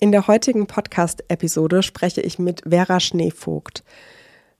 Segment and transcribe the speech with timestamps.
[0.00, 3.82] In der heutigen Podcast-Episode spreche ich mit Vera Schneevogt.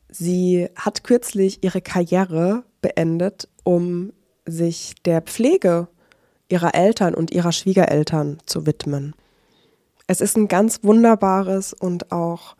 [0.09, 4.13] Sie hat kürzlich ihre Karriere beendet, um
[4.47, 5.87] sich der Pflege
[6.49, 9.15] ihrer Eltern und ihrer Schwiegereltern zu widmen.
[10.09, 12.57] Es ist ein ganz wunderbares und auch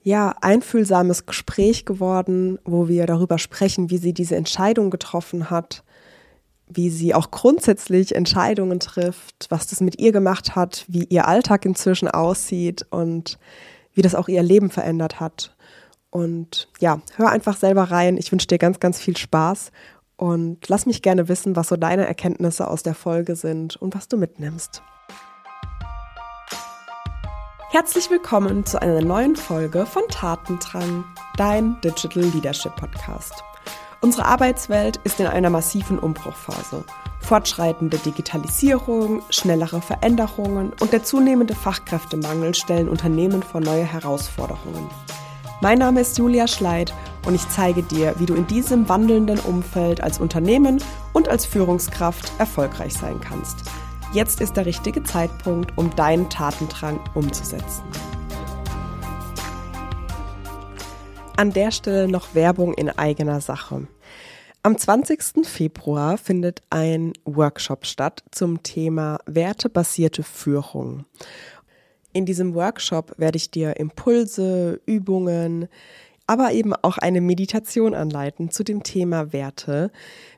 [0.00, 5.82] ja, einfühlsames Gespräch geworden, wo wir darüber sprechen, wie sie diese Entscheidung getroffen hat,
[6.72, 11.64] wie sie auch grundsätzlich Entscheidungen trifft, was das mit ihr gemacht hat, wie ihr Alltag
[11.64, 13.38] inzwischen aussieht und
[13.94, 15.54] wie das auch ihr Leben verändert hat.
[16.10, 18.16] Und ja, hör einfach selber rein.
[18.16, 19.72] Ich wünsche dir ganz, ganz viel Spaß
[20.16, 24.08] und lass mich gerne wissen, was so deine Erkenntnisse aus der Folge sind und was
[24.08, 24.82] du mitnimmst.
[27.70, 31.04] Herzlich willkommen zu einer neuen Folge von Tatendrang,
[31.36, 33.44] dein Digital Leadership Podcast.
[34.00, 36.84] Unsere Arbeitswelt ist in einer massiven Umbruchphase.
[37.20, 44.88] Fortschreitende Digitalisierung, schnellere Veränderungen und der zunehmende Fachkräftemangel stellen Unternehmen vor neue Herausforderungen.
[45.60, 46.94] Mein Name ist Julia Schleid
[47.26, 50.82] und ich zeige dir, wie du in diesem wandelnden Umfeld als Unternehmen
[51.12, 53.58] und als Führungskraft erfolgreich sein kannst–
[54.12, 57.84] Jetzt ist der richtige Zeitpunkt, um deinen Tatendrang umzusetzen.
[61.40, 63.88] An der Stelle noch Werbung in eigener Sache.
[64.62, 65.46] Am 20.
[65.46, 71.06] Februar findet ein Workshop statt zum Thema wertebasierte Führung.
[72.12, 75.68] In diesem Workshop werde ich dir Impulse, Übungen,
[76.26, 79.92] aber eben auch eine Meditation anleiten zu dem Thema Werte.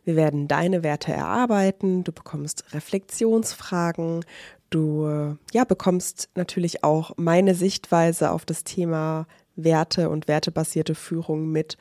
[0.04, 4.24] Wir werden deine Werte erarbeiten, du bekommst Reflexionsfragen,
[4.70, 11.76] du ja, bekommst natürlich auch meine Sichtweise auf das Thema Werte und wertebasierte Führung mit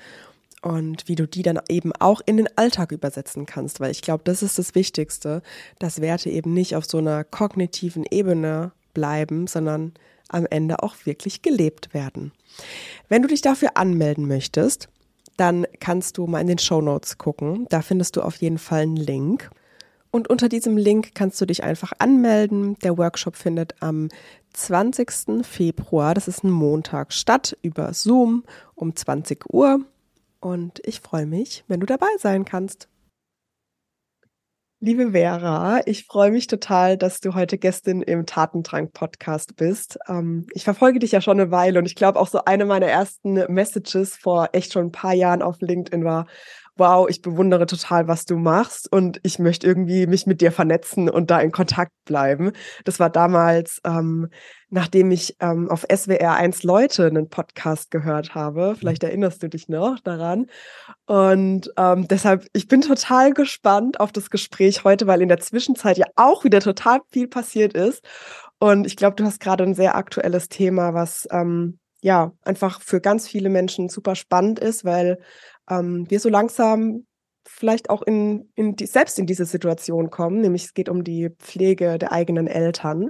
[0.61, 4.23] und wie du die dann eben auch in den Alltag übersetzen kannst, weil ich glaube,
[4.23, 5.41] das ist das Wichtigste,
[5.80, 9.94] dass Werte eben nicht auf so einer kognitiven Ebene bleiben, sondern
[10.30, 12.31] am Ende auch wirklich gelebt werden.
[13.09, 14.88] Wenn du dich dafür anmelden möchtest,
[15.38, 17.66] dann kannst du mal in den Show Notes gucken.
[17.69, 19.50] Da findest du auf jeden Fall einen Link.
[20.12, 22.78] Und unter diesem Link kannst du dich einfach anmelden.
[22.79, 24.09] Der Workshop findet am
[24.53, 25.45] 20.
[25.45, 28.44] Februar, das ist ein Montag, statt über Zoom
[28.75, 29.81] um 20 Uhr.
[30.39, 32.88] Und ich freue mich, wenn du dabei sein kannst.
[34.84, 40.00] Liebe Vera, ich freue mich total, dass du heute Gästin im Tatendrang-Podcast bist.
[40.07, 42.88] Ähm, ich verfolge dich ja schon eine Weile und ich glaube auch so eine meiner
[42.88, 46.25] ersten Messages vor echt schon ein paar Jahren auf LinkedIn war,
[46.81, 51.12] wow, ich bewundere total, was du machst und ich möchte irgendwie mich mit dir vernetzen
[51.12, 52.53] und da in Kontakt bleiben.
[52.86, 54.30] Das war damals, ähm,
[54.72, 58.75] nachdem ich ähm, auf SWR 1 Leute einen Podcast gehört habe.
[58.80, 60.47] Vielleicht erinnerst du dich noch daran.
[61.06, 66.00] Und ähm, deshalb, ich bin total gespannt auf das Gespräch heute, weil in der Zwischenzeit
[66.00, 68.03] ja auch wieder total viel passiert ist.
[68.58, 73.02] Und ich glaube, du hast gerade ein sehr aktuelles Thema, was ähm, ja einfach für
[73.02, 75.20] ganz viele Menschen super spannend ist, weil
[75.72, 77.06] ähm, wir so langsam
[77.48, 81.30] vielleicht auch in, in die, selbst in diese Situation kommen, nämlich es geht um die
[81.40, 83.09] Pflege der eigenen Eltern.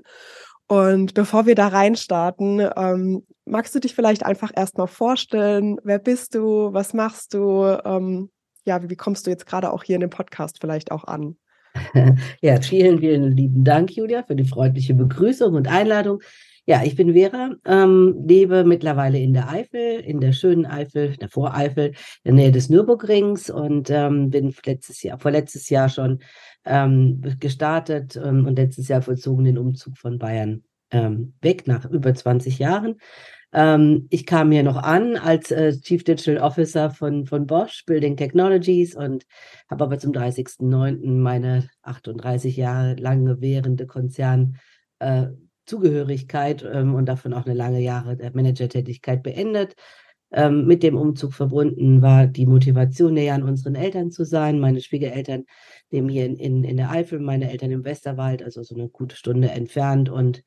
[0.67, 6.35] Und bevor wir da reinstarten, ähm, magst du dich vielleicht einfach erstmal vorstellen, wer bist
[6.35, 8.29] du, was machst du, ähm,
[8.63, 11.35] ja, wie, wie kommst du jetzt gerade auch hier in dem Podcast vielleicht auch an?
[12.41, 16.21] Ja, vielen, vielen lieben Dank, Julia, für die freundliche Begrüßung und Einladung.
[16.65, 21.29] Ja, ich bin Vera, ähm, lebe mittlerweile in der Eifel, in der schönen Eifel, der
[21.29, 21.87] Voreifel,
[22.23, 26.19] in der Nähe des Nürburgrings und ähm, bin letztes Jahr, vorletztes Jahr schon
[26.65, 32.13] ähm, gestartet ähm, und letztes Jahr vollzogen den Umzug von Bayern ähm, weg nach über
[32.13, 32.97] 20 Jahren.
[33.53, 38.15] Ähm, ich kam hier noch an als äh, Chief Digital Officer von, von Bosch Building
[38.17, 39.25] Technologies und
[39.69, 41.17] habe aber zum 30.09.
[41.17, 44.57] meine 38 Jahre lange währende Konzern
[44.99, 45.27] äh,
[45.65, 49.75] Zugehörigkeit ähm, und davon auch eine lange Jahre der Managertätigkeit beendet.
[50.33, 54.59] Ähm, mit dem Umzug verbunden war die Motivation, näher an unseren Eltern zu sein.
[54.59, 55.43] Meine Schwiegereltern
[55.89, 59.15] leben hier in, in, in der Eifel, meine Eltern im Westerwald, also so eine gute
[59.17, 60.09] Stunde entfernt.
[60.09, 60.43] Und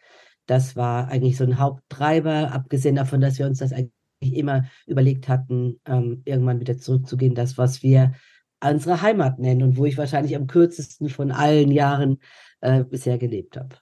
[0.47, 5.29] das war eigentlich so ein Haupttreiber, abgesehen davon, dass wir uns das eigentlich immer überlegt
[5.29, 8.15] hatten, ähm, irgendwann wieder zurückzugehen, das, was wir
[8.63, 12.19] unsere Heimat nennen und wo ich wahrscheinlich am kürzesten von allen Jahren
[12.61, 13.77] äh, bisher gelebt habe.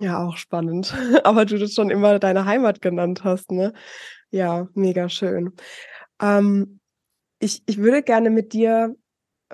[0.00, 0.94] Ja, auch spannend.
[1.24, 3.72] Aber du das schon immer deine Heimat genannt hast, ne?
[4.30, 5.54] Ja, mega schön.
[6.20, 6.80] Ähm,
[7.40, 8.96] ich, ich würde gerne mit dir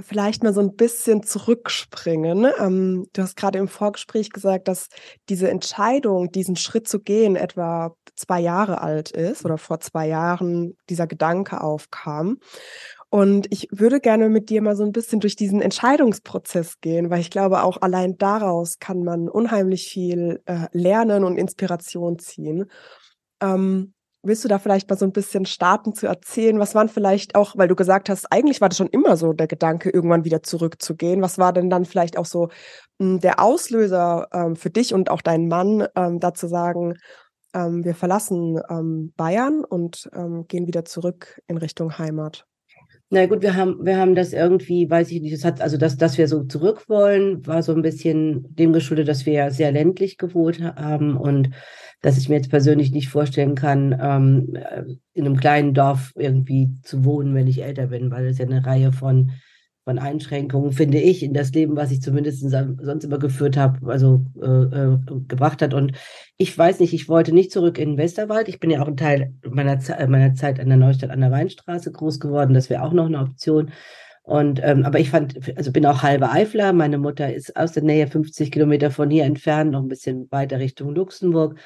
[0.00, 2.46] vielleicht mal so ein bisschen zurückspringen.
[2.58, 4.88] Ähm, du hast gerade im Vorgespräch gesagt, dass
[5.28, 10.76] diese Entscheidung, diesen Schritt zu gehen, etwa zwei Jahre alt ist oder vor zwei Jahren
[10.88, 12.38] dieser Gedanke aufkam.
[13.14, 17.20] Und ich würde gerne mit dir mal so ein bisschen durch diesen Entscheidungsprozess gehen, weil
[17.20, 22.70] ich glaube, auch allein daraus kann man unheimlich viel äh, lernen und Inspiration ziehen.
[23.42, 23.92] Ähm,
[24.22, 26.58] willst du da vielleicht mal so ein bisschen starten zu erzählen?
[26.58, 29.46] Was waren vielleicht auch, weil du gesagt hast, eigentlich war das schon immer so der
[29.46, 31.20] Gedanke, irgendwann wieder zurückzugehen.
[31.20, 32.48] Was war denn dann vielleicht auch so
[32.98, 36.94] mh, hm, der Auslöser ähm, für dich und auch deinen Mann, ähm, da zu sagen,
[37.52, 42.46] ähm, wir verlassen ähm, Bayern und ähm, gehen wieder zurück in Richtung Heimat?
[43.14, 45.98] Na gut, wir haben, wir haben das irgendwie, weiß ich nicht, es hat, also dass,
[45.98, 49.70] dass wir so zurück wollen, war so ein bisschen dem geschuldet, dass wir ja sehr
[49.70, 51.50] ländlich gewohnt haben und
[52.00, 54.56] dass ich mir jetzt persönlich nicht vorstellen kann, ähm,
[55.12, 58.64] in einem kleinen Dorf irgendwie zu wohnen, wenn ich älter bin, weil es ja eine
[58.64, 59.32] Reihe von
[59.84, 64.24] von Einschränkungen, finde ich, in das Leben, was ich zumindest sonst immer geführt habe, also
[64.40, 65.74] äh, äh, gebracht hat.
[65.74, 65.92] Und
[66.36, 68.48] ich weiß nicht, ich wollte nicht zurück in Westerwald.
[68.48, 71.90] Ich bin ja auch ein Teil meiner, meiner Zeit an der Neustadt an der Weinstraße
[71.90, 72.54] groß geworden.
[72.54, 73.72] Das wäre auch noch eine Option.
[74.24, 76.72] Und ähm, aber ich fand, also bin auch halbe Eifler.
[76.72, 80.60] Meine Mutter ist aus der Nähe 50 Kilometer von hier entfernt, noch ein bisschen weiter
[80.60, 81.58] Richtung Luxemburg.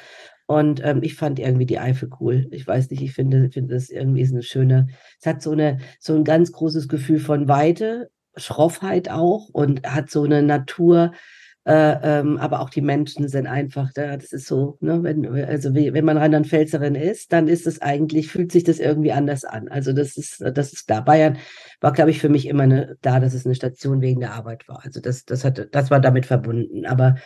[0.46, 2.46] Und ähm, ich fand irgendwie die Eifel cool.
[2.52, 4.86] Ich weiß nicht, ich finde, finde das irgendwie ist eine schöne,
[5.20, 10.10] es hat so eine, so ein ganz großes Gefühl von Weite, Schroffheit auch und hat
[10.10, 11.12] so eine Natur,
[11.66, 14.16] äh, ähm, aber auch die Menschen sind einfach da.
[14.16, 18.28] Das ist so, ne, wenn, also wie, wenn man Rheinland-Pfälzerin ist, dann ist es eigentlich,
[18.28, 19.66] fühlt sich das irgendwie anders an.
[19.66, 21.00] Also das ist, das ist da.
[21.00, 21.38] Bayern
[21.80, 24.68] war, glaube ich, für mich immer eine, da, dass es eine Station wegen der Arbeit
[24.68, 24.84] war.
[24.84, 26.86] Also das, das hatte, das war damit verbunden.
[26.86, 27.16] Aber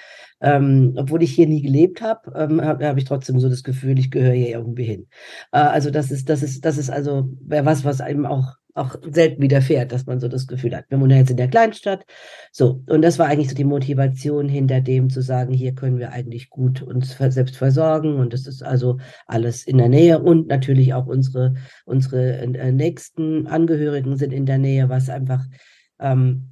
[0.41, 3.99] ähm, obwohl ich hier nie gelebt habe, ähm, habe hab ich trotzdem so das Gefühl,
[3.99, 5.07] ich gehöre hier irgendwie hin.
[5.53, 9.43] Äh, also das ist, das ist, das ist also was, was einem auch auch selten
[9.43, 12.05] widerfährt, dass man so das Gefühl hat, wir wohnen jetzt in der Kleinstadt.
[12.52, 16.12] So, und das war eigentlich so die Motivation hinter dem zu sagen, hier können wir
[16.12, 20.94] eigentlich gut uns selbst versorgen und es ist also alles in der Nähe und natürlich
[20.94, 25.44] auch unsere, unsere äh, nächsten Angehörigen sind in der Nähe, was einfach
[25.99, 26.50] ähm,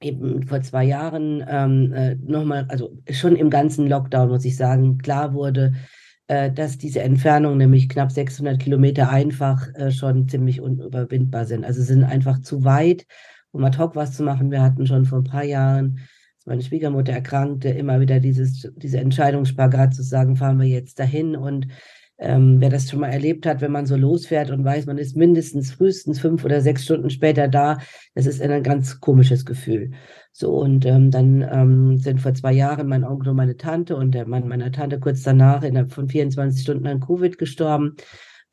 [0.00, 4.98] eben vor zwei Jahren ähm, äh, nochmal, also schon im ganzen Lockdown, muss ich sagen,
[4.98, 5.72] klar wurde,
[6.50, 11.64] dass diese Entfernungen, nämlich knapp 600 Kilometer, einfach äh, schon ziemlich unüberwindbar sind.
[11.64, 13.06] Also sind einfach zu weit,
[13.52, 14.50] um ad hoc was zu machen.
[14.50, 16.00] Wir hatten schon vor ein paar Jahren,
[16.38, 21.36] als meine Schwiegermutter erkrankte, immer wieder dieses, diese Entscheidungsspagat zu sagen, fahren wir jetzt dahin
[21.36, 21.68] und
[22.18, 25.16] ähm, wer das schon mal erlebt hat, wenn man so losfährt und weiß, man ist
[25.16, 27.78] mindestens frühestens fünf oder sechs Stunden später da,
[28.14, 29.92] das ist ein ganz komisches Gefühl.
[30.38, 34.10] So, und ähm, dann ähm, sind vor zwei Jahren mein Onkel und meine Tante und
[34.10, 37.96] der Mann meiner Tante kurz danach innerhalb von 24 Stunden an Covid gestorben.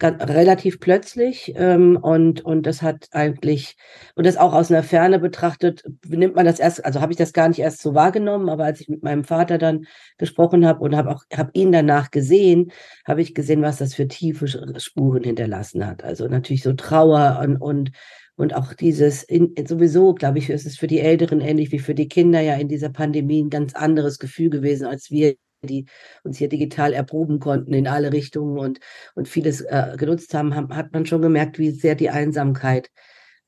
[0.01, 3.75] Relativ plötzlich ähm, und und das hat eigentlich
[4.15, 7.31] und das auch aus einer Ferne betrachtet nimmt man das erst also habe ich das
[7.31, 9.86] gar nicht erst so wahrgenommen aber als ich mit meinem Vater dann
[10.18, 12.71] gesprochen habe und habe auch habe ihn danach gesehen
[13.06, 14.47] habe ich gesehen was das für tiefe
[14.79, 16.03] Spuren hinterlassen hat.
[16.03, 17.91] Also natürlich so Trauer und und
[18.35, 21.95] und auch dieses, in, sowieso, glaube ich, ist es für die Älteren ähnlich wie für
[21.95, 25.35] die Kinder ja in dieser Pandemie ein ganz anderes Gefühl gewesen, als wir
[25.65, 25.85] die
[26.24, 28.80] uns hier digital erproben konnten in alle Richtungen und,
[29.15, 32.89] und vieles äh, genutzt haben, haben, hat man schon gemerkt, wie sehr die Einsamkeit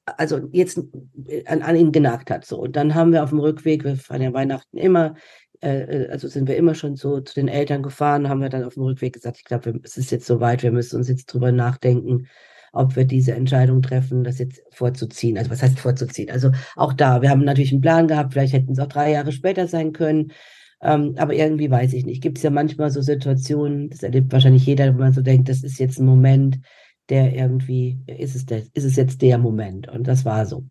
[0.05, 0.79] also jetzt
[1.27, 2.45] äh, an, an ihn genagt hat.
[2.45, 2.59] So.
[2.59, 5.15] Und dann haben wir auf dem Rückweg, wir fahren ja Weihnachten immer,
[5.61, 8.63] äh, äh, also sind wir immer schon so zu den Eltern gefahren, haben wir dann
[8.63, 11.51] auf dem Rückweg gesagt, ich glaube, es ist jetzt soweit, wir müssen uns jetzt drüber
[11.51, 12.27] nachdenken,
[12.75, 15.37] ob wir diese Entscheidung treffen, das jetzt vorzuziehen.
[15.37, 16.29] Also was heißt vorzuziehen?
[16.29, 19.31] Also auch da, wir haben natürlich einen Plan gehabt, vielleicht hätten es auch drei Jahre
[19.31, 20.31] später sein können.
[20.81, 22.21] Ähm, aber irgendwie weiß ich nicht.
[22.21, 25.63] Gibt es ja manchmal so Situationen, das erlebt wahrscheinlich jeder, wo man so denkt, das
[25.63, 26.59] ist jetzt ein Moment,
[27.09, 29.87] der irgendwie, ist es, der, ist es jetzt der Moment?
[29.87, 30.65] Und das war so.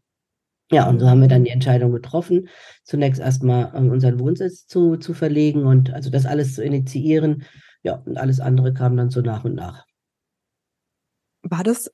[0.70, 2.48] Ja, und so haben wir dann die Entscheidung getroffen,
[2.84, 7.44] zunächst erstmal ähm, unseren Wohnsitz zu, zu verlegen und also das alles zu initiieren.
[7.82, 9.84] Ja, und alles andere kam dann so nach und nach.
[11.44, 11.90] War das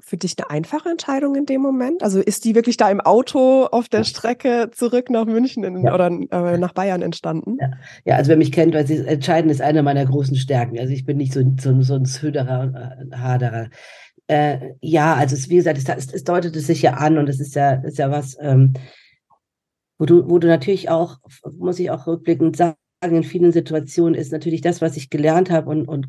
[0.00, 2.02] für dich eine einfache Entscheidung in dem Moment?
[2.02, 5.94] Also ist die wirklich da im Auto auf der Strecke zurück nach München in, ja.
[5.94, 7.56] oder äh, nach Bayern entstanden?
[7.60, 7.70] Ja.
[8.04, 8.16] ja.
[8.16, 10.78] also wer mich kennt, weiß ich, entscheiden ist eine meiner großen Stärken.
[10.78, 13.68] Also ich bin nicht so, so, so ein Zöderer und äh, Haderer.
[14.28, 17.40] Äh, ja, also es, wie gesagt, es, es, deutet es sich ja an und es
[17.40, 18.74] ist ja, ist ja was, ähm,
[19.98, 21.18] wo du, wo du natürlich auch,
[21.58, 25.70] muss ich auch rückblickend sagen, in vielen Situationen ist natürlich das, was ich gelernt habe
[25.70, 26.08] und, und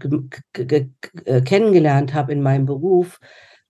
[0.57, 3.19] äh, kennengelernt habe in meinem Beruf,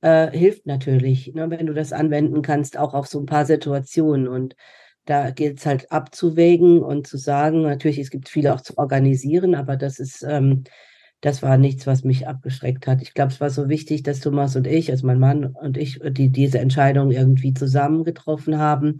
[0.02, 4.28] äh, hilft natürlich, ne, wenn du das anwenden kannst, auch auf so ein paar Situationen.
[4.28, 4.56] Und
[5.06, 9.56] da gilt es halt abzuwägen und zu sagen, natürlich, es gibt viele auch zu organisieren,
[9.56, 10.64] aber das ist, ähm,
[11.22, 13.02] das war nichts, was mich abgeschreckt hat.
[13.02, 16.00] Ich glaube, es war so wichtig, dass Thomas und ich, also mein Mann und ich,
[16.12, 18.98] die diese Entscheidung irgendwie zusammen getroffen haben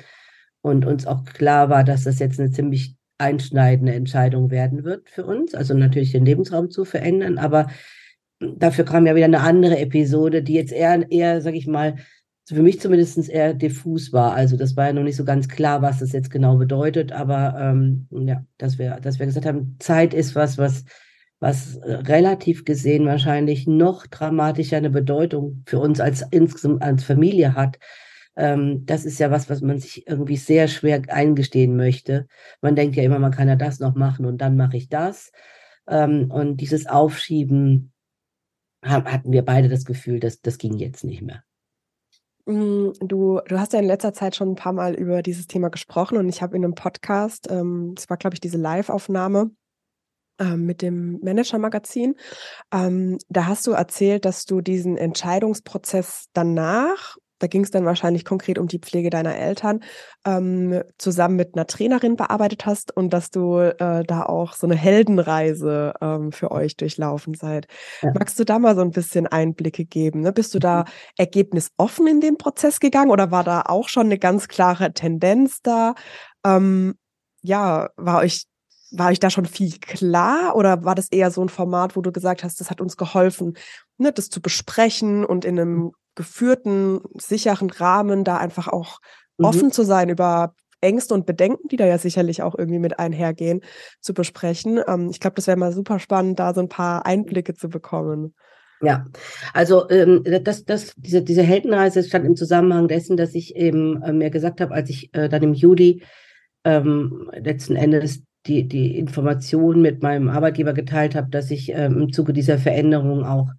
[0.62, 5.26] und uns auch klar war, dass das jetzt eine ziemlich einschneidende Entscheidung werden wird für
[5.26, 7.68] uns, also natürlich den Lebensraum zu verändern, aber
[8.40, 11.96] dafür kam ja wieder eine andere Episode, die jetzt eher, eher sag ich mal,
[12.48, 14.34] für mich zumindest eher diffus war.
[14.34, 17.56] Also das war ja noch nicht so ganz klar, was das jetzt genau bedeutet, aber
[17.60, 20.86] ähm, ja, dass wir, dass wir gesagt haben, Zeit ist was, was,
[21.40, 27.80] was relativ gesehen wahrscheinlich noch dramatischer eine Bedeutung für uns als insgesamt als Familie hat.
[28.38, 32.28] Ähm, das ist ja was, was man sich irgendwie sehr schwer eingestehen möchte.
[32.62, 35.32] Man denkt ja immer, man kann ja das noch machen und dann mache ich das.
[35.88, 37.92] Ähm, und dieses Aufschieben
[38.84, 41.44] hatten wir beide das Gefühl, dass das ging jetzt nicht mehr.
[42.46, 45.70] Mm, du, du hast ja in letzter Zeit schon ein paar Mal über dieses Thema
[45.70, 49.50] gesprochen und ich habe in einem Podcast, ähm, das war, glaube ich, diese Live-Aufnahme
[50.40, 52.16] ähm, mit dem Manager-Magazin,
[52.72, 58.26] ähm, da hast du erzählt, dass du diesen Entscheidungsprozess danach da ging es dann wahrscheinlich
[58.26, 59.82] konkret um die Pflege deiner Eltern,
[60.26, 64.76] ähm, zusammen mit einer Trainerin bearbeitet hast und dass du äh, da auch so eine
[64.76, 67.68] Heldenreise ähm, für euch durchlaufen seid.
[68.02, 68.12] Ja.
[68.18, 70.22] Magst du da mal so ein bisschen Einblicke geben?
[70.22, 70.34] Ne?
[70.34, 70.86] Bist du da mhm.
[71.18, 75.94] ergebnisoffen in den Prozess gegangen oder war da auch schon eine ganz klare Tendenz da?
[76.46, 76.96] Ähm,
[77.42, 78.46] ja, war euch
[78.92, 82.14] war euch da schon viel klar oder war das eher so ein Format, wo du
[82.14, 83.58] gesagt hast, das hat uns geholfen,
[83.98, 89.00] ne, das zu besprechen und in einem mhm geführten, sicheren Rahmen da einfach auch
[89.38, 89.46] mhm.
[89.46, 93.62] offen zu sein über Ängste und Bedenken, die da ja sicherlich auch irgendwie mit einhergehen,
[94.02, 94.82] zu besprechen.
[94.86, 98.36] Ähm, ich glaube, das wäre mal super spannend, da so ein paar Einblicke zu bekommen.
[98.82, 99.08] Ja,
[99.54, 104.14] also ähm, das, das, diese, diese Heldenreise stand im Zusammenhang dessen, dass ich eben äh,
[104.14, 106.04] mir gesagt habe, als ich äh, dann im Juli
[106.64, 112.14] ähm, letzten Endes die, die Information mit meinem Arbeitgeber geteilt habe, dass ich ähm, im
[112.14, 113.50] Zuge dieser Veränderung auch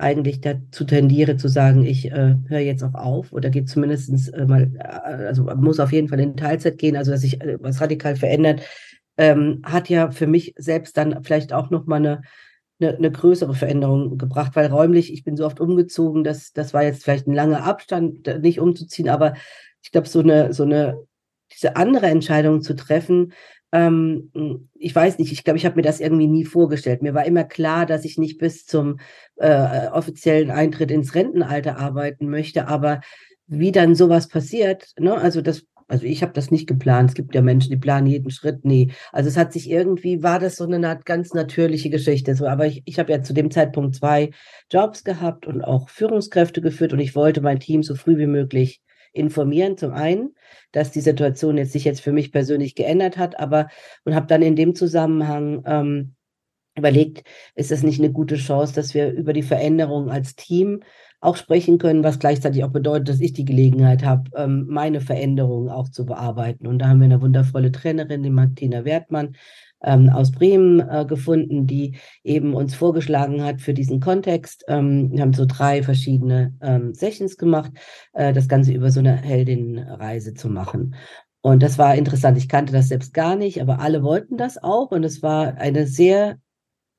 [0.00, 4.46] eigentlich dazu tendiere zu sagen, ich äh, höre jetzt auch auf oder gehe zumindest äh,
[4.46, 7.80] mal, äh, also muss auf jeden Fall in Teilzeit gehen, also dass sich äh, was
[7.80, 8.62] radikal verändert,
[9.16, 12.22] ähm, hat ja für mich selbst dann vielleicht auch nochmal eine,
[12.80, 16.82] eine, eine größere Veränderung gebracht, weil räumlich, ich bin so oft umgezogen, dass das war
[16.82, 19.34] jetzt vielleicht ein langer Abstand, nicht umzuziehen, aber
[19.82, 20.98] ich glaube, so eine, so eine,
[21.52, 23.32] diese andere Entscheidung zu treffen,
[23.72, 27.02] ähm, ich weiß nicht, ich glaube, ich habe mir das irgendwie nie vorgestellt.
[27.02, 28.98] Mir war immer klar, dass ich nicht bis zum
[29.36, 33.00] äh, offiziellen Eintritt ins Rentenalter arbeiten möchte, aber
[33.46, 35.14] wie dann sowas passiert, ne?
[35.14, 37.10] also das, also ich habe das nicht geplant.
[37.10, 38.64] Es gibt ja Menschen, die planen jeden Schritt.
[38.64, 38.92] Nee.
[39.12, 42.36] Also es hat sich irgendwie, war das so eine ganz natürliche Geschichte.
[42.36, 44.30] So, aber ich, ich habe ja zu dem Zeitpunkt zwei
[44.70, 48.80] Jobs gehabt und auch Führungskräfte geführt und ich wollte mein Team so früh wie möglich
[49.12, 49.76] informieren.
[49.76, 50.34] Zum einen,
[50.72, 53.68] dass die Situation jetzt sich jetzt für mich persönlich geändert hat, aber
[54.04, 56.14] und habe dann in dem Zusammenhang ähm,
[56.76, 57.24] überlegt,
[57.54, 60.82] ist es nicht eine gute Chance, dass wir über die Veränderung als Team
[61.20, 65.68] auch sprechen können, was gleichzeitig auch bedeutet, dass ich die Gelegenheit habe, ähm, meine Veränderungen
[65.68, 66.66] auch zu bearbeiten.
[66.66, 69.36] Und da haben wir eine wundervolle Trainerin, die Martina Wertmann,
[69.82, 74.64] ähm, aus Bremen äh, gefunden, die eben uns vorgeschlagen hat für diesen Kontext.
[74.68, 77.72] Ähm, wir haben so drei verschiedene ähm, Sessions gemacht,
[78.12, 80.94] äh, das Ganze über so eine Heldinnenreise zu machen.
[81.42, 82.36] Und das war interessant.
[82.36, 84.90] Ich kannte das selbst gar nicht, aber alle wollten das auch.
[84.90, 86.38] Und es war eine sehr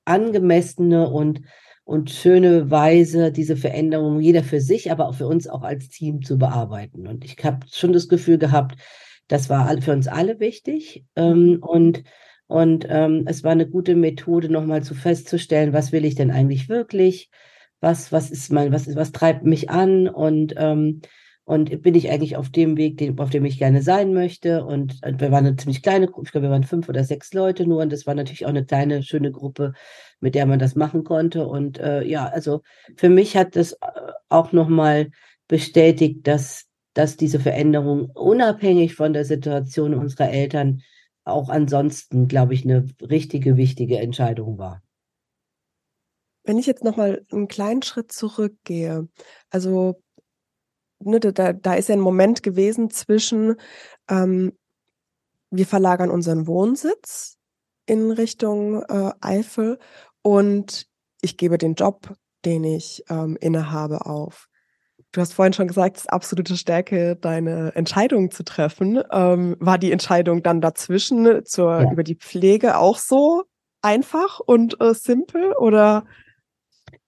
[0.05, 1.41] angemessene und,
[1.83, 6.23] und schöne Weise, diese Veränderung jeder für sich, aber auch für uns auch als Team
[6.23, 7.07] zu bearbeiten.
[7.07, 8.77] Und ich habe schon das Gefühl gehabt,
[9.27, 11.05] das war für uns alle wichtig.
[11.15, 12.03] Ähm, und
[12.51, 16.67] und ähm, es war eine gute Methode, nochmal zu festzustellen, was will ich denn eigentlich
[16.67, 17.29] wirklich?
[17.79, 20.09] Was, was ist mein, was, was treibt mich an?
[20.09, 20.99] Und, ähm,
[21.45, 24.65] und bin ich eigentlich auf dem Weg, den, auf dem ich gerne sein möchte?
[24.65, 27.33] Und, und wir waren eine ziemlich kleine Gruppe, ich glaube, wir waren fünf oder sechs
[27.33, 27.83] Leute nur.
[27.83, 29.71] Und das war natürlich auch eine kleine, schöne Gruppe,
[30.19, 31.47] mit der man das machen konnte.
[31.47, 32.63] Und äh, ja, also
[32.97, 33.77] für mich hat das äh,
[34.27, 35.11] auch nochmal
[35.47, 36.65] bestätigt, dass,
[36.95, 40.81] dass diese Veränderung unabhängig von der Situation unserer Eltern
[41.23, 44.81] auch ansonsten, glaube ich, eine richtige, wichtige Entscheidung war.
[46.43, 49.07] Wenn ich jetzt nochmal einen kleinen Schritt zurückgehe,
[49.49, 50.01] also
[50.99, 53.55] ne, da, da ist ja ein Moment gewesen zwischen,
[54.09, 54.57] ähm,
[55.51, 57.37] wir verlagern unseren Wohnsitz
[57.85, 59.77] in Richtung äh, Eifel
[60.21, 60.87] und
[61.21, 64.47] ich gebe den Job, den ich ähm, innehabe, auf.
[65.11, 69.01] Du hast vorhin schon gesagt, es ist absolute Stärke, deine Entscheidung zu treffen.
[69.11, 71.91] Ähm, war die Entscheidung dann dazwischen zur, ja.
[71.91, 73.43] über die Pflege auch so
[73.81, 76.05] einfach und äh, simpel oder?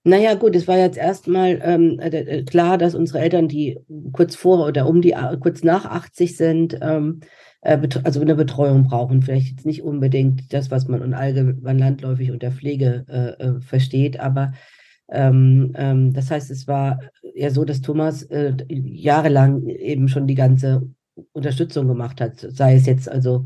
[0.02, 3.78] Naja, gut, es war jetzt erstmal ähm, äh, äh klar, dass unsere Eltern, die
[4.12, 7.20] kurz vor oder um die, äh, kurz nach 80 sind, ähm,
[7.62, 9.22] äh, also eine Betreuung brauchen.
[9.22, 13.06] Vielleicht jetzt nicht unbedingt das, was man allgemein landläufig unter Pflege
[13.66, 14.52] versteht, aber
[15.10, 17.00] ähm, ähm, das heißt, es war
[17.34, 20.88] ja so, dass Thomas äh, jahrelang eben schon die ganze
[21.32, 23.44] Unterstützung gemacht hat, sei es jetzt also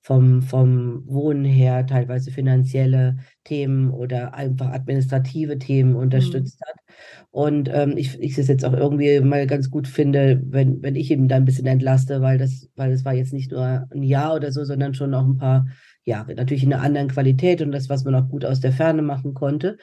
[0.00, 6.66] vom, vom Wohnen her, teilweise finanzielle Themen oder einfach administrative Themen unterstützt mhm.
[6.66, 6.96] hat.
[7.30, 11.10] Und ähm, ich, ich es jetzt auch irgendwie mal ganz gut finde, wenn, wenn ich
[11.10, 14.34] ihn da ein bisschen entlaste, weil das, weil es war jetzt nicht nur ein Jahr
[14.34, 15.66] oder so, sondern schon noch ein paar
[16.04, 16.34] Jahre.
[16.34, 19.34] Natürlich in einer anderen Qualität und das, was man auch gut aus der Ferne machen
[19.34, 19.76] konnte.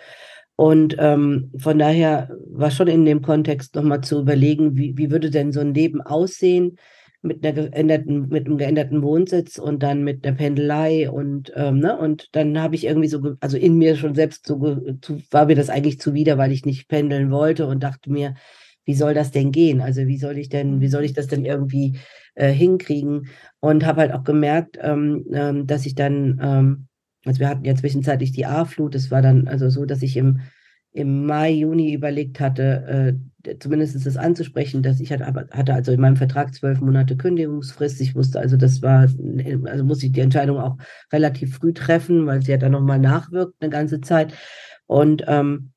[0.56, 5.30] Und ähm, von daher war schon in dem Kontext nochmal zu überlegen, wie, wie würde
[5.30, 6.78] denn so ein Leben aussehen,
[7.26, 11.98] mit einer geänderten, mit einem geänderten Wohnsitz und dann mit der Pendelei und ähm, ne,
[11.98, 15.56] und dann habe ich irgendwie so, also in mir schon selbst so, zu, war mir
[15.56, 18.36] das eigentlich zuwider, weil ich nicht pendeln wollte und dachte mir,
[18.86, 19.82] wie soll das denn gehen?
[19.82, 21.98] Also wie soll ich denn, wie soll ich das denn irgendwie
[22.36, 23.30] äh, hinkriegen?
[23.60, 26.88] Und habe halt auch gemerkt, ähm, ähm, dass ich dann, ähm,
[27.26, 30.42] also wir hatten ja zwischenzeitlich die A-Flut, es war dann also so, dass ich im
[30.96, 36.00] im Mai, Juni überlegt hatte, äh, zumindest das anzusprechen, dass ich hatte, hatte also in
[36.00, 38.00] meinem Vertrag zwölf Monate Kündigungsfrist.
[38.00, 39.02] Ich wusste also, das war,
[39.66, 40.78] also musste ich die Entscheidung auch
[41.12, 44.34] relativ früh treffen, weil sie ja dann nochmal nachwirkt eine ganze Zeit.
[44.88, 45.72] Und, ähm,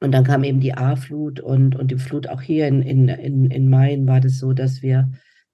[0.00, 3.48] und dann kam eben die A-Flut und, und die Flut auch hier in, in, in,
[3.48, 5.08] in Main war das so, dass wir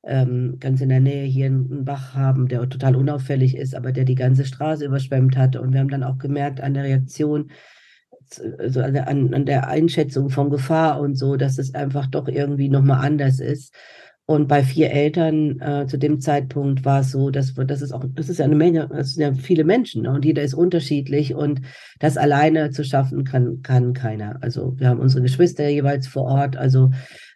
[0.05, 4.05] ähm, ganz in der Nähe hier einen Bach haben, der total unauffällig ist, aber der
[4.05, 5.57] die ganze Straße überschwemmt hat.
[5.57, 7.51] Und wir haben dann auch gemerkt an der Reaktion,
[8.59, 13.05] also an, an der Einschätzung von Gefahr und so, dass es einfach doch irgendwie nochmal
[13.05, 13.75] anders ist.
[14.31, 18.05] Und bei vier Eltern äh, zu dem Zeitpunkt war es so, dass das ist auch,
[18.13, 20.11] das ist ja eine Menge, das sind ja viele Menschen ne?
[20.11, 21.63] und jeder ist unterschiedlich und
[21.99, 24.37] das alleine zu schaffen kann, kann keiner.
[24.43, 26.91] Also wir haben unsere Geschwister jeweils vor Ort, also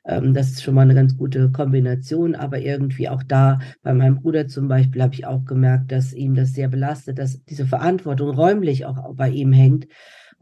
[0.04, 4.16] ähm, das ist schon mal eine ganz gute Kombination, aber irgendwie auch da, bei meinem
[4.16, 8.30] Bruder zum Beispiel, habe ich auch gemerkt, dass ihm das sehr belastet, dass diese Verantwortung
[8.30, 9.86] räumlich auch bei ihm hängt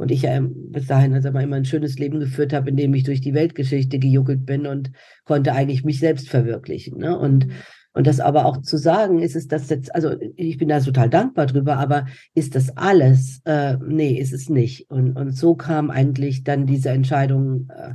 [0.00, 3.02] und ich ja bis dahin also immer ein schönes Leben geführt habe, in dem ich
[3.02, 4.92] durch die Weltgeschichte gejuckelt bin und
[5.24, 6.96] konnte eigentlich mich selbst verwirklichen.
[6.96, 7.18] Ne?
[7.18, 7.52] Und, mhm.
[7.92, 11.10] und das aber auch zu sagen, ist es das jetzt, also ich bin da total
[11.10, 13.42] dankbar drüber, aber ist das alles?
[13.44, 14.90] Äh, nee, ist es nicht.
[14.90, 17.92] Und, und so kam eigentlich dann diese Entscheidung, äh,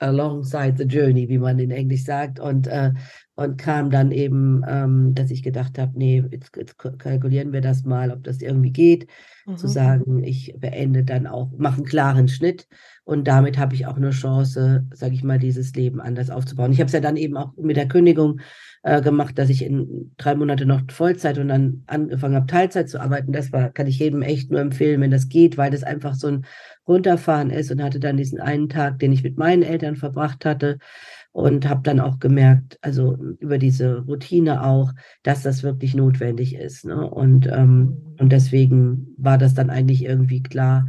[0.00, 2.92] alongside the journey, wie man in Englisch sagt, und, äh,
[3.38, 7.84] und kam dann eben, ähm, dass ich gedacht habe, nee, jetzt, jetzt, kalkulieren wir das
[7.84, 9.06] mal, ob das irgendwie geht,
[9.46, 9.56] mhm.
[9.56, 12.66] zu sagen, ich beende dann auch, mache einen klaren Schnitt
[13.04, 16.72] und damit habe ich auch eine Chance, sage ich mal, dieses Leben anders aufzubauen.
[16.72, 18.40] Ich habe es ja dann eben auch mit der Kündigung
[18.82, 23.00] äh, gemacht, dass ich in drei Monate noch Vollzeit und dann angefangen habe, Teilzeit zu
[23.00, 23.30] arbeiten.
[23.30, 26.26] Das war, kann ich jedem echt nur empfehlen, wenn das geht, weil das einfach so
[26.26, 26.44] ein
[26.88, 30.78] runterfahren ist und hatte dann diesen einen Tag, den ich mit meinen Eltern verbracht hatte
[31.38, 36.84] und habe dann auch gemerkt, also über diese Routine auch, dass das wirklich notwendig ist.
[36.84, 37.08] Ne?
[37.08, 38.16] Und, ähm, mhm.
[38.18, 40.88] und deswegen war das dann eigentlich irgendwie klar,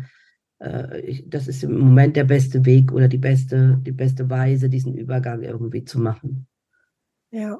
[0.57, 4.69] äh, ich, das ist im Moment der beste Weg oder die beste, die beste Weise,
[4.69, 6.47] diesen Übergang irgendwie zu machen.
[7.29, 7.59] Ja.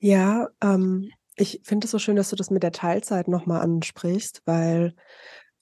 [0.00, 4.42] Ja, ähm, ich finde es so schön, dass du das mit der Teilzeit nochmal ansprichst,
[4.46, 4.96] weil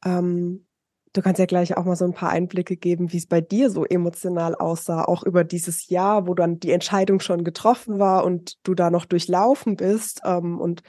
[0.03, 0.65] ähm,
[1.13, 3.71] Du kannst ja gleich auch mal so ein paar Einblicke geben, wie es bei dir
[3.71, 8.59] so emotional aussah, auch über dieses Jahr, wo dann die Entscheidung schon getroffen war und
[8.63, 10.21] du da noch durchlaufen bist.
[10.25, 10.83] Ähm, und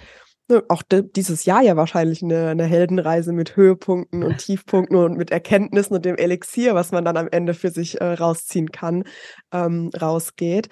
[0.48, 5.32] ne, auch dieses Jahr ja wahrscheinlich eine, eine Heldenreise mit Höhepunkten und Tiefpunkten und mit
[5.32, 9.06] Erkenntnissen und dem Elixier, was man dann am Ende für sich äh, rausziehen kann,
[9.52, 10.70] ähm, rausgeht.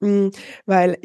[0.00, 0.32] Mhm,
[0.66, 0.98] weil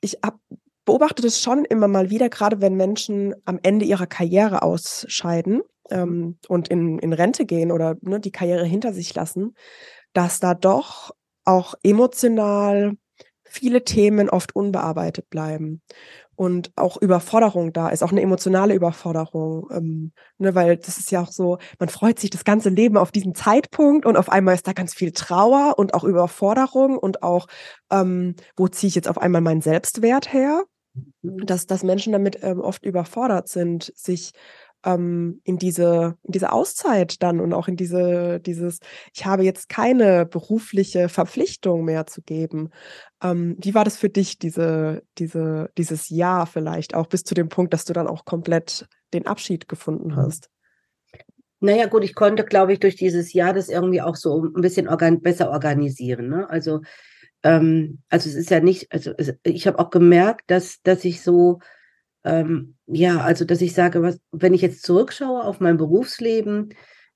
[0.00, 0.38] ich habe
[0.84, 6.38] beobachte das schon immer mal wieder, gerade wenn Menschen am Ende ihrer Karriere ausscheiden ähm,
[6.48, 9.54] und in, in Rente gehen oder ne, die Karriere hinter sich lassen,
[10.12, 11.12] dass da doch
[11.44, 12.96] auch emotional
[13.44, 15.82] viele Themen oft unbearbeitet bleiben
[16.38, 21.20] und auch Überforderung da ist, auch eine emotionale Überforderung, ähm, ne, weil das ist ja
[21.20, 24.68] auch so, man freut sich das ganze Leben auf diesen Zeitpunkt und auf einmal ist
[24.68, 27.48] da ganz viel Trauer und auch Überforderung und auch,
[27.90, 30.62] ähm, wo ziehe ich jetzt auf einmal meinen Selbstwert her?
[31.22, 31.44] Mhm.
[31.44, 34.32] Dass, dass Menschen damit ähm, oft überfordert sind, sich
[34.84, 38.80] ähm, in diese, in diese Auszeit dann und auch in diese, dieses,
[39.14, 42.70] ich habe jetzt keine berufliche Verpflichtung mehr zu geben.
[43.22, 47.48] Ähm, wie war das für dich, diese, diese, dieses Jahr vielleicht auch bis zu dem
[47.48, 50.16] Punkt, dass du dann auch komplett den Abschied gefunden mhm.
[50.16, 50.50] hast?
[51.60, 54.88] Naja, gut, ich konnte, glaube ich, durch dieses Jahr das irgendwie auch so ein bisschen
[54.88, 56.28] organ besser organisieren.
[56.28, 56.48] Ne?
[56.48, 56.82] Also,
[57.42, 59.12] ähm, also es ist ja nicht, also
[59.42, 61.58] ich habe auch gemerkt, dass, dass ich so
[62.24, 66.70] ähm, ja, also dass ich sage, was, wenn ich jetzt zurückschaue auf mein Berufsleben,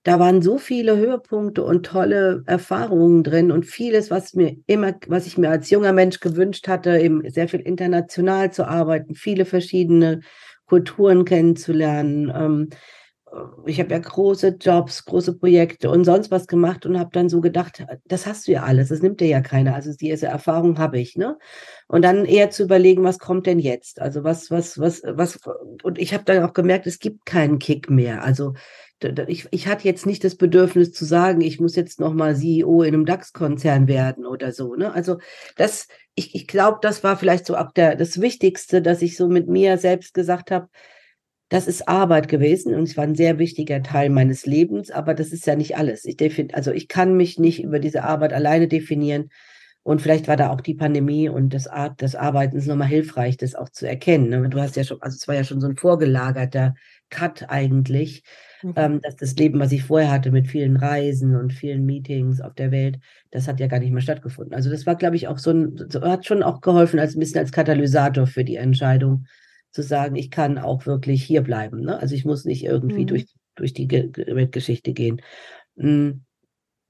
[0.05, 5.27] da waren so viele Höhepunkte und tolle Erfahrungen drin und vieles, was mir immer, was
[5.27, 10.21] ich mir als junger Mensch gewünscht hatte, eben sehr viel international zu arbeiten, viele verschiedene
[10.67, 12.33] Kulturen kennenzulernen.
[12.35, 12.69] Ähm,
[13.65, 17.41] ich habe ja große Jobs, große Projekte und sonst was gemacht und habe dann so
[17.41, 19.75] gedacht, das hast du ja alles, das nimmt dir ja keiner.
[19.75, 21.39] Also diese Erfahrung habe ich, ne?
[21.89, 24.01] Und dann eher zu überlegen, was kommt denn jetzt?
[24.01, 25.39] Also was, was, was, was,
[25.83, 28.23] und ich habe dann auch gemerkt, es gibt keinen Kick mehr.
[28.23, 28.55] Also
[29.27, 32.95] ich, ich hatte jetzt nicht das Bedürfnis zu sagen, ich muss jetzt nochmal CEO in
[32.95, 34.75] einem DAX-Konzern werden oder so.
[34.75, 34.93] Ne?
[34.93, 35.19] Also
[35.57, 39.29] das, ich, ich glaube, das war vielleicht so auch der, das Wichtigste, dass ich so
[39.29, 40.69] mit mir selbst gesagt habe,
[41.53, 45.33] das ist Arbeit gewesen und es war ein sehr wichtiger Teil meines Lebens, aber das
[45.33, 46.07] ist ja nicht alles.
[46.07, 49.29] Ich defin also ich kann mich nicht über diese Arbeit alleine definieren.
[49.83, 53.55] Und vielleicht war da auch die Pandemie und das Art des Arbeitens nochmal hilfreich, das
[53.55, 54.31] auch zu erkennen.
[54.31, 54.49] Ne?
[54.49, 56.75] Du hast ja schon, also es war ja schon so ein vorgelagerter
[57.11, 58.23] Cut eigentlich,
[58.63, 58.73] mhm.
[58.77, 62.55] ähm, dass das Leben, was ich vorher hatte mit vielen Reisen und vielen Meetings auf
[62.55, 62.99] der Welt,
[63.31, 64.55] das hat ja gar nicht mehr stattgefunden.
[64.55, 67.21] Also das war, glaube ich, auch so ein, so, hat schon auch geholfen als ein
[67.21, 69.27] bisschen als Katalysator für die Entscheidung,
[69.73, 71.81] zu sagen, ich kann auch wirklich hier bleiben.
[71.81, 71.99] Ne?
[71.99, 73.07] Also ich muss nicht irgendwie mhm.
[73.07, 75.21] durch, durch die Weltgeschichte gehen.
[75.77, 76.25] Hm.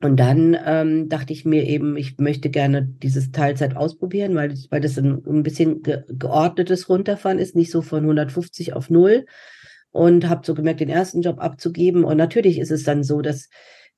[0.00, 4.80] Und dann ähm, dachte ich mir eben, ich möchte gerne dieses Teilzeit ausprobieren, weil, weil
[4.80, 9.26] das ein, ein bisschen ge geordnetes Runterfahren ist, nicht so von 150 auf null.
[9.92, 12.02] Und habe so gemerkt, den ersten Job abzugeben.
[12.02, 13.48] Und natürlich ist es dann so, dass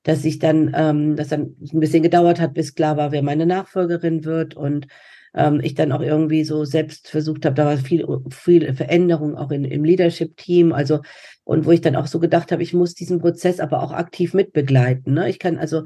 [0.05, 3.47] dass ich dann, ähm, dass dann ein bisschen gedauert hat, bis klar war, wer meine
[3.47, 4.87] Nachfolgerin wird und
[5.35, 9.51] ähm, ich dann auch irgendwie so selbst versucht habe, da war viel, viel Veränderung auch
[9.51, 11.01] in, im Leadership-Team, also
[11.43, 14.33] und wo ich dann auch so gedacht habe, ich muss diesen Prozess aber auch aktiv
[14.33, 15.13] mitbegleiten.
[15.13, 15.29] Ne?
[15.29, 15.83] Ich kann also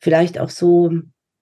[0.00, 0.92] vielleicht auch so,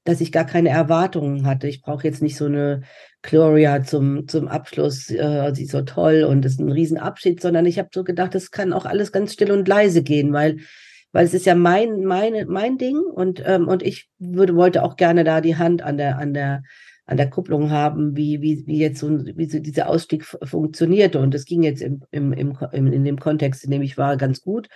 [0.05, 1.69] dass ich gar keine Erwartungen hatte.
[1.69, 2.83] Ich brauche jetzt nicht so eine
[3.23, 7.79] Gloria zum, zum Abschluss, äh, sie ist so toll und ist ein Riesenabschied, sondern ich
[7.79, 10.59] habe so gedacht, es kann auch alles ganz still und leise gehen, weil
[11.15, 14.97] weil es ist ja mein meine mein Ding und ähm, und ich würde wollte auch
[14.97, 16.63] gerne da die Hand an der an der
[17.13, 21.19] an der Kupplung haben, wie, wie, wie jetzt so, wie so dieser Ausstieg funktionierte.
[21.21, 24.41] Und das ging jetzt im, im, im, in dem Kontext, in dem ich war, ganz
[24.41, 24.69] gut.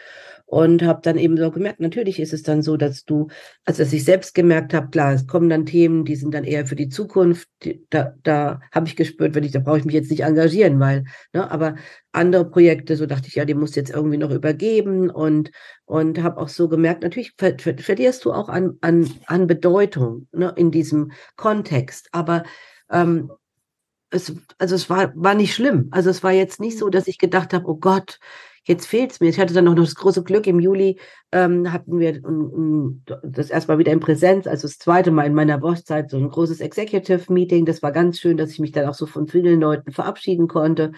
[0.48, 3.26] Und habe dann eben so gemerkt, natürlich ist es dann so, dass du,
[3.64, 6.66] also dass ich selbst gemerkt habe, klar, es kommen dann Themen, die sind dann eher
[6.66, 7.48] für die Zukunft.
[7.64, 10.78] Die, da da habe ich gespürt, wenn ich, da brauche ich mich jetzt nicht engagieren,
[10.78, 11.74] weil, ne, aber
[12.12, 15.50] andere Projekte, so dachte ich, ja, die muss jetzt irgendwie noch übergeben und,
[15.84, 20.28] und habe auch so gemerkt, natürlich ver ver verlierst du auch an, an, an Bedeutung
[20.30, 22.44] ne, in diesem Kontext, aber
[22.90, 23.32] ähm,
[24.10, 25.88] es, also es war, war nicht schlimm.
[25.90, 28.18] Also es war jetzt nicht so, dass ich gedacht habe, oh Gott,
[28.66, 29.28] jetzt fehlt's mir.
[29.28, 30.98] Ich hatte dann noch das große Glück, im Juli
[31.32, 35.58] ähm, hatten wir um, das erstmal wieder in Präsenz, also das zweite Mal in meiner
[35.58, 37.64] Bosszeit, so ein großes Executive Meeting.
[37.64, 40.92] Das war ganz schön, dass ich mich dann auch so von vielen Leuten verabschieden konnte.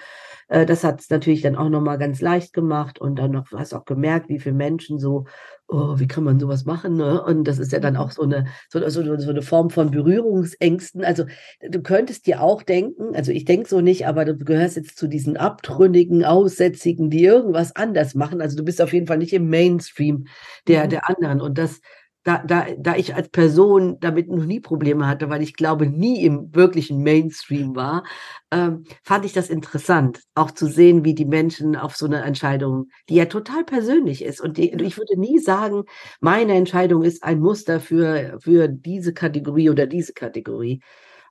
[0.48, 3.74] Äh, das hat es natürlich dann auch nochmal ganz leicht gemacht und dann noch, hast
[3.74, 5.26] auch gemerkt, wie viele Menschen so,
[5.68, 6.96] oh, wie kann man sowas machen?
[6.96, 7.22] Ne?
[7.22, 11.04] Und das ist ja dann auch so eine, so, so, so eine Form von Berührungsängsten.
[11.04, 11.26] Also
[11.60, 15.06] du könntest dir auch denken, also ich denke so nicht, aber du gehörst jetzt zu
[15.06, 18.40] diesen abtrünnigen, Aussätzigen, die irgendwas anders machen.
[18.40, 20.26] Also du bist auf jeden Fall nicht im Mainstream
[20.66, 20.90] der, mhm.
[20.90, 21.40] der anderen.
[21.40, 21.80] Und das,
[22.28, 26.22] da, da, da ich als Person damit noch nie Probleme hatte, weil ich glaube, nie
[26.24, 28.04] im wirklichen Mainstream war,
[28.50, 32.88] ähm, fand ich das interessant, auch zu sehen, wie die Menschen auf so eine Entscheidung,
[33.08, 34.42] die ja total persönlich ist.
[34.42, 35.84] Und die, ich würde nie sagen,
[36.20, 40.82] meine Entscheidung ist ein Muster für, für diese Kategorie oder diese Kategorie.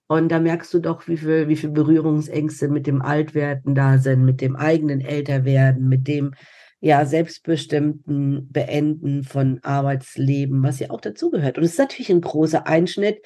[0.08, 4.26] Und da merkst du doch, wie viel, wie viel Berührungsängste mit dem Altwerden da sind,
[4.26, 6.34] mit dem eigenen Älterwerden, mit dem,
[6.80, 11.58] ja, selbstbestimmten Beenden von Arbeitsleben, was ja auch dazugehört.
[11.58, 13.20] Und es ist natürlich ein großer Einschnitt,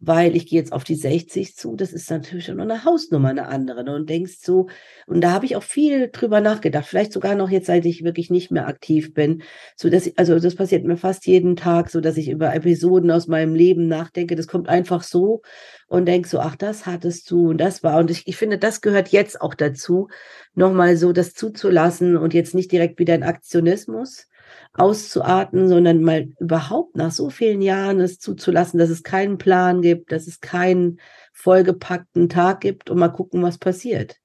[0.00, 3.48] weil ich gehe jetzt auf die 60 zu, das ist natürlich schon eine Hausnummer, eine
[3.48, 3.84] andere.
[3.84, 3.94] Ne?
[3.94, 4.68] Und denkst so,
[5.06, 8.30] und da habe ich auch viel drüber nachgedacht, vielleicht sogar noch jetzt, seit ich wirklich
[8.30, 9.42] nicht mehr aktiv bin,
[9.76, 13.10] so dass ich, also das passiert mir fast jeden Tag, so dass ich über Episoden
[13.10, 14.36] aus meinem Leben nachdenke.
[14.36, 15.42] Das kommt einfach so
[15.86, 17.98] und denk so, ach, das hattest du und das war.
[17.98, 20.08] Und ich, ich finde, das gehört jetzt auch dazu,
[20.54, 24.28] nochmal so das zuzulassen und jetzt nicht direkt wieder in Aktionismus,
[24.72, 30.12] auszuarten, sondern mal überhaupt nach so vielen Jahren es zuzulassen, dass es keinen Plan gibt,
[30.12, 31.00] dass es keinen
[31.32, 34.20] vollgepackten Tag gibt und mal gucken, was passiert.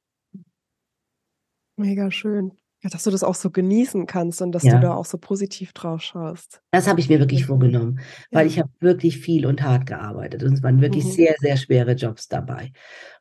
[1.78, 2.52] Mega schön.
[2.86, 4.76] Ja, dass du das auch so genießen kannst und dass ja.
[4.76, 6.62] du da auch so positiv drauf schaust.
[6.70, 8.00] Das habe ich mir wirklich vorgenommen,
[8.32, 8.52] weil ja.
[8.52, 11.10] ich habe wirklich viel und hart gearbeitet und es waren wirklich mhm.
[11.10, 12.74] sehr, sehr schwere Jobs dabei.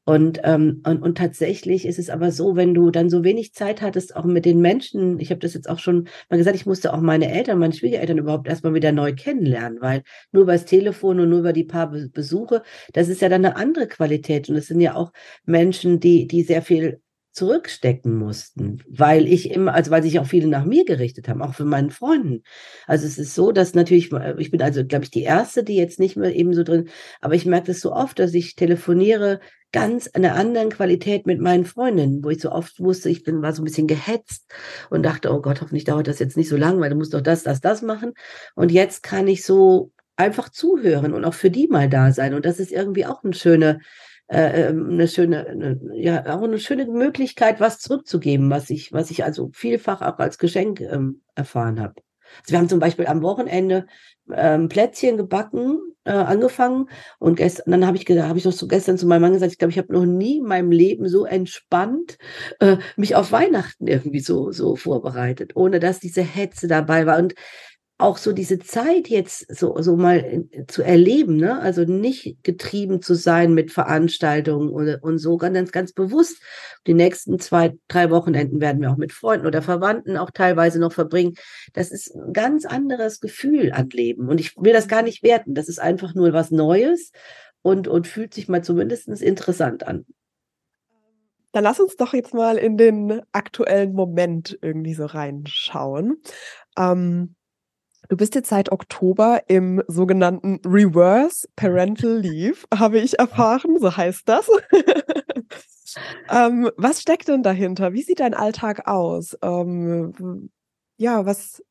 [0.05, 3.81] Und, ähm, und, und tatsächlich ist es aber so, wenn du dann so wenig Zeit
[3.81, 6.93] hattest, auch mit den Menschen, ich habe das jetzt auch schon mal gesagt, ich musste
[6.93, 11.21] auch meine Eltern, meine Schwiegereltern überhaupt erstmal wieder neu kennenlernen, weil nur über das Telefon
[11.21, 14.51] und nur über die paar Besuche, das ist ja dann eine andere Qualität.
[14.51, 15.11] Und es sind ja auch
[15.47, 17.01] Menschen, die, die sehr viel
[17.35, 21.55] zurückstecken mussten, weil ich immer, also weil sich auch viele nach mir gerichtet haben, auch
[21.55, 22.43] für meinen Freunden.
[22.87, 25.99] Also es ist so, dass natürlich, ich bin also, glaube ich, die Erste, die jetzt
[25.99, 26.89] nicht mehr eben so drin,
[27.21, 29.41] aber ich merke das so oft, dass ich telefoniere
[29.73, 33.53] ganz einer anderen Qualität mit meinen Freundinnen, wo ich so oft wusste, ich bin, war
[33.53, 34.49] so ein bisschen gehetzt
[34.89, 37.21] und dachte, oh Gott, hoffentlich dauert das jetzt nicht so lang, weil du musst doch
[37.21, 38.13] das, das, das machen.
[38.55, 42.35] Und jetzt kann ich so einfach zuhören und auch für die mal da sein.
[42.35, 43.81] Und das ist irgendwie auch eine schöne,
[44.29, 49.25] äh, ähm, eine schöne, ja, auch eine schöne Möglichkeit, was zurückzugeben, was ich, was ich
[49.25, 51.95] also vielfach auch als Geschenk ähm, erfahren habe.
[52.41, 53.87] Also wir haben zum Beispiel am Wochenende
[54.33, 58.67] ähm, Plätzchen gebacken, äh, angefangen und gestern, dann habe ich gesagt, habe ich noch so
[58.67, 61.25] gestern zu meinem Mann gesagt, ich glaube, ich habe noch nie in meinem Leben so
[61.25, 62.19] entspannt
[62.61, 67.35] äh, mich auf Weihnachten irgendwie so so vorbereitet, ohne dass diese Hetze dabei war und
[67.97, 70.19] auch so diese Zeit jetzt so, so mal
[70.51, 71.61] äh, zu erleben, ne?
[71.61, 76.43] Also nicht getrieben zu sein mit Veranstaltungen und, und so ganz, ganz bewusst.
[76.89, 80.93] Die nächsten zwei, drei Wochenenden werden wir auch mit Freunden oder Verwandten auch teilweise noch
[80.93, 81.35] verbringen.
[81.73, 84.29] Das ist ein ganz anderes Gefühl an Leben.
[84.29, 85.55] Und ich will das gar nicht werten.
[85.55, 87.13] Das ist einfach nur was Neues
[87.63, 90.05] und, und fühlt sich mal zumindest interessant an.
[91.53, 96.21] Dann lass uns doch jetzt mal in den aktuellen Moment irgendwie so reinschauen.
[96.77, 97.37] Ähm,
[98.09, 104.29] Du bist jetzt seit Oktober im sogenannten Reverse Parental Leave, habe ich erfahren, so heißt
[104.29, 104.49] das.
[106.31, 107.93] ähm, was steckt denn dahinter?
[107.93, 109.37] Wie sieht dein Alltag aus?
[109.43, 110.51] Ähm,
[110.99, 111.63] ja, was,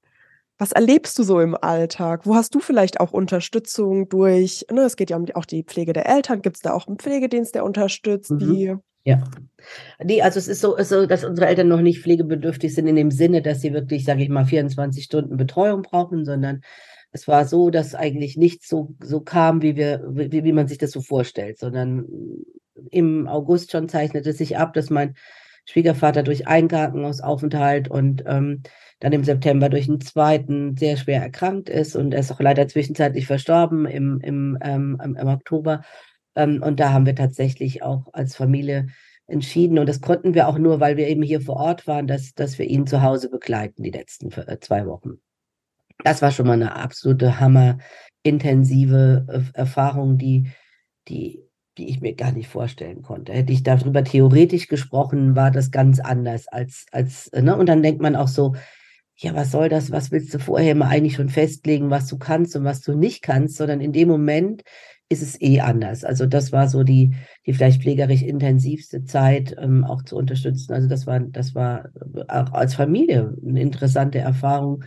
[0.57, 2.25] was erlebst du so im Alltag?
[2.25, 5.63] Wo hast du vielleicht auch Unterstützung durch, ne, es geht ja um die, auch die
[5.63, 8.31] Pflege der Eltern, gibt es da auch einen Pflegedienst, der unterstützt?
[8.31, 8.39] Mhm.
[8.39, 9.23] Wie, ja.
[10.03, 12.95] Nee, also es ist so, ist so, dass unsere Eltern noch nicht pflegebedürftig sind in
[12.95, 16.61] dem Sinne, dass sie wirklich, sage ich mal, 24 Stunden Betreuung brauchen, sondern
[17.11, 20.79] es war so, dass eigentlich nichts so, so kam, wie wir, wie, wie man sich
[20.79, 22.05] das so vorstellt, sondern
[22.91, 25.15] im August schon zeichnete sich ab, dass mein
[25.65, 28.63] Schwiegervater durch einen Krankenhausaufenthalt und ähm,
[28.99, 32.67] dann im September durch einen zweiten sehr schwer erkrankt ist und er ist auch leider
[32.67, 35.81] zwischenzeitlich verstorben im, im, ähm, im Oktober.
[36.35, 38.87] Ähm, und da haben wir tatsächlich auch als Familie
[39.27, 39.79] entschieden.
[39.79, 42.57] Und das konnten wir auch nur, weil wir eben hier vor Ort waren, dass, dass
[42.59, 45.19] wir ihn zu Hause begleiten, die letzten äh, zwei Wochen.
[46.03, 50.49] Das war schon mal eine absolute hammerintensive äh, Erfahrung, die,
[51.07, 51.41] die,
[51.77, 53.33] die ich mir gar nicht vorstellen konnte.
[53.33, 57.55] Hätte ich darüber theoretisch gesprochen, war das ganz anders als, als, ne?
[57.55, 58.55] Und dann denkt man auch so,
[59.15, 59.91] ja, was soll das?
[59.91, 63.21] Was willst du vorher immer eigentlich schon festlegen, was du kannst und was du nicht
[63.21, 64.63] kannst, sondern in dem Moment
[65.13, 66.03] ist es eh anders.
[66.03, 67.13] Also das war so die,
[67.45, 70.73] die vielleicht pflegerisch intensivste Zeit ähm, auch zu unterstützen.
[70.73, 71.89] Also das war, das war
[72.27, 74.83] auch als Familie eine interessante Erfahrung.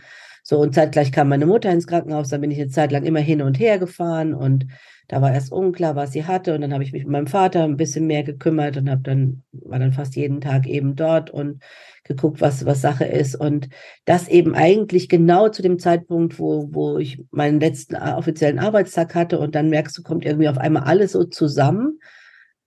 [0.49, 3.19] So und zeitgleich kam meine Mutter ins Krankenhaus, da bin ich eine Zeit lang immer
[3.19, 4.65] hin und her gefahren und
[5.09, 7.65] da war erst unklar, was sie hatte und dann habe ich mich mit meinem Vater
[7.65, 11.61] ein bisschen mehr gekümmert und habe dann war dann fast jeden Tag eben dort und
[12.05, 13.67] geguckt, was was Sache ist und
[14.05, 19.15] das eben eigentlich genau zu dem Zeitpunkt, wo wo ich meinen letzten äh, offiziellen Arbeitstag
[19.15, 21.99] hatte und dann merkst du, kommt irgendwie auf einmal alles so zusammen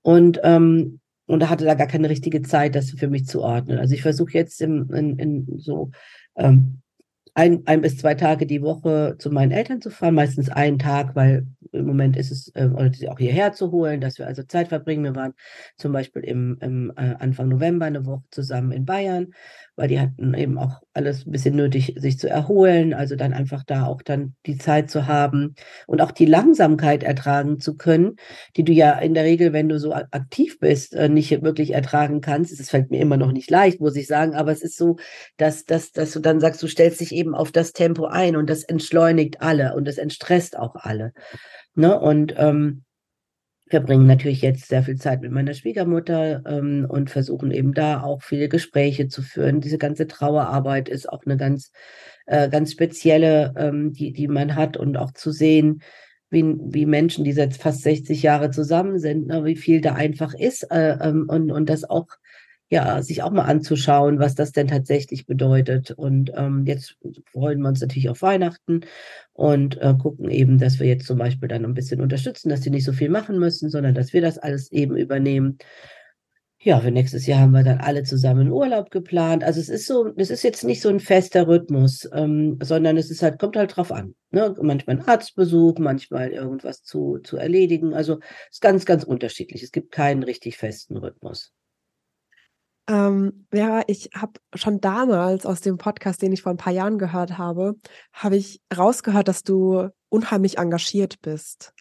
[0.03, 3.79] und ähm, und da hatte da gar keine richtige Zeit, das für mich zu ordnen.
[3.79, 5.93] Also ich versuche jetzt in, in, in so
[6.37, 6.83] ähm,
[7.35, 11.15] ein, ein bis zwei Tage die Woche zu meinen Eltern zu fahren, meistens einen Tag,
[11.15, 14.43] weil im Moment ist es, äh, oder sie auch hierher zu holen, dass wir also
[14.43, 15.05] Zeit verbringen.
[15.05, 15.35] Wir waren
[15.77, 19.33] zum Beispiel im, im äh, Anfang November eine Woche zusammen in Bayern,
[19.77, 23.65] weil die hatten eben auch alles ein bisschen nötig, sich zu erholen, also dann einfach
[23.65, 25.55] da auch dann die Zeit zu haben
[25.87, 28.17] und auch die Langsamkeit ertragen zu können,
[28.57, 32.21] die du ja in der Regel, wenn du so aktiv bist, äh, nicht wirklich ertragen
[32.21, 32.59] kannst.
[32.59, 34.97] Es fällt mir immer noch nicht leicht, muss ich sagen, aber es ist so,
[35.37, 38.51] dass, dass, dass du dann sagst, du stellst dich eben auf das Tempo ein und
[38.51, 41.13] das entschleunigt alle und das entstresst auch alle.
[41.75, 41.99] Ne?
[41.99, 42.85] Und ähm,
[43.71, 48.23] verbringen natürlich jetzt sehr viel Zeit mit meiner Schwiegermutter ähm, und versuchen eben da auch
[48.23, 49.61] viele Gespräche zu führen.
[49.61, 51.71] Diese ganze Trauerarbeit ist auch eine ganz,
[52.27, 55.83] äh, ganz spezielle, ähm, die, die man hat und auch zu sehen,
[56.31, 60.35] wie, wie Menschen, die seit fast 60 Jahre zusammen sind, ne, wie viel da einfach
[60.35, 62.09] ist äh, ähm, und, und das auch
[62.71, 65.91] ja, sich auch mal anzuschauen, was das denn tatsächlich bedeutet.
[65.91, 66.97] Und ähm, jetzt
[67.33, 68.83] freuen wir uns natürlich auf Weihnachten
[69.33, 72.71] und äh, gucken eben, dass wir jetzt zum Beispiel dann ein bisschen unterstützen, dass die
[72.71, 75.59] nicht so viel machen müssen, sondern dass wir das alles eben übernehmen.
[76.63, 79.43] Ja, für nächstes Jahr haben wir dann alle zusammen Urlaub geplant.
[79.43, 83.11] Also es ist so, es ist jetzt nicht so ein fester Rhythmus, ähm, sondern es
[83.11, 84.15] ist halt, kommt halt drauf an.
[84.31, 84.55] Ne?
[84.63, 87.95] Manchmal ein Arztbesuch, manchmal irgendwas zu, zu erledigen.
[87.95, 89.63] Also es ist ganz, ganz unterschiedlich.
[89.63, 91.53] Es gibt keinen richtig festen Rhythmus.
[92.91, 96.99] Ähm, ja, ich habe schon damals aus dem Podcast, den ich vor ein paar Jahren
[96.99, 97.77] gehört habe,
[98.13, 101.73] habe ich rausgehört, dass du unheimlich engagiert bist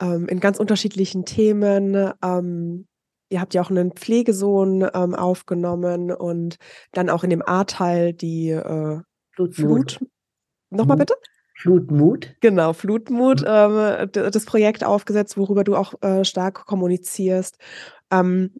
[0.00, 2.12] ähm, in ganz unterschiedlichen Themen.
[2.24, 2.88] Ähm,
[3.28, 6.56] ihr habt ja auch einen Pflegesohn ähm, aufgenommen und
[6.90, 8.98] dann auch in dem A-Teil die äh,
[9.52, 10.04] Flut.
[10.70, 11.14] Nochmal bitte?
[11.54, 12.34] Flutmut.
[12.40, 17.58] Genau, Flutmut, ähm, das Projekt aufgesetzt, worüber du auch äh, stark kommunizierst.
[18.10, 18.50] Ähm,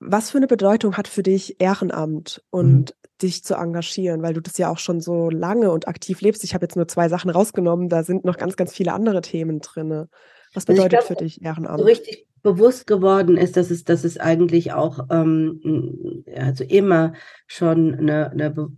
[0.00, 3.08] was für eine Bedeutung hat für dich Ehrenamt und mhm.
[3.22, 6.44] dich zu engagieren, weil du das ja auch schon so lange und aktiv lebst?
[6.44, 9.60] Ich habe jetzt nur zwei Sachen rausgenommen, da sind noch ganz, ganz viele andere Themen
[9.60, 10.06] drin.
[10.54, 11.80] Was also bedeutet glaub, für dich Ehrenamt?
[11.80, 17.14] So richtig bewusst geworden ist, dass es, dass es eigentlich auch ähm, also immer
[17.46, 18.70] schon eine, eine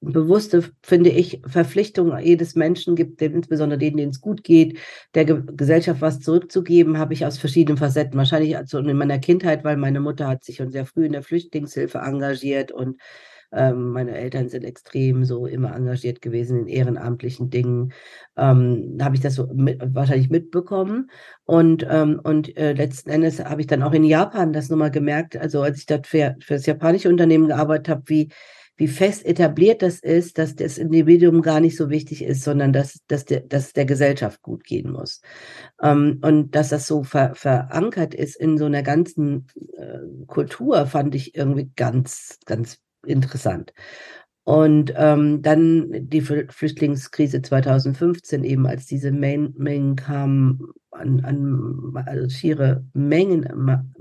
[0.00, 4.78] bewusste, finde ich, Verpflichtung jedes Menschen gibt, insbesondere denen, denen es gut geht,
[5.14, 8.18] der Ge Gesellschaft was zurückzugeben, habe ich aus verschiedenen Facetten.
[8.18, 11.22] Wahrscheinlich also in meiner Kindheit, weil meine Mutter hat sich schon sehr früh in der
[11.22, 13.00] Flüchtlingshilfe engagiert und
[13.50, 17.92] ähm, meine Eltern sind extrem so immer engagiert gewesen in ehrenamtlichen Dingen.
[18.36, 21.10] Ähm, habe ich das so mit, wahrscheinlich mitbekommen.
[21.44, 25.36] Und, ähm, und äh, letzten Endes habe ich dann auch in Japan das nochmal gemerkt,
[25.36, 28.28] also als ich dort für, für das japanische Unternehmen gearbeitet habe, wie
[28.78, 33.00] wie fest etabliert das ist, dass das Individuum gar nicht so wichtig ist, sondern dass,
[33.08, 35.20] dass, der, dass der Gesellschaft gut gehen muss.
[35.82, 41.14] Ähm, und dass das so ver, verankert ist in so einer ganzen äh, Kultur, fand
[41.16, 43.72] ich irgendwie ganz, ganz interessant.
[44.48, 52.82] Und ähm, dann die Flüchtlingskrise 2015 eben, als diese Mengen kamen an, an also schiere
[52.94, 53.46] Mengen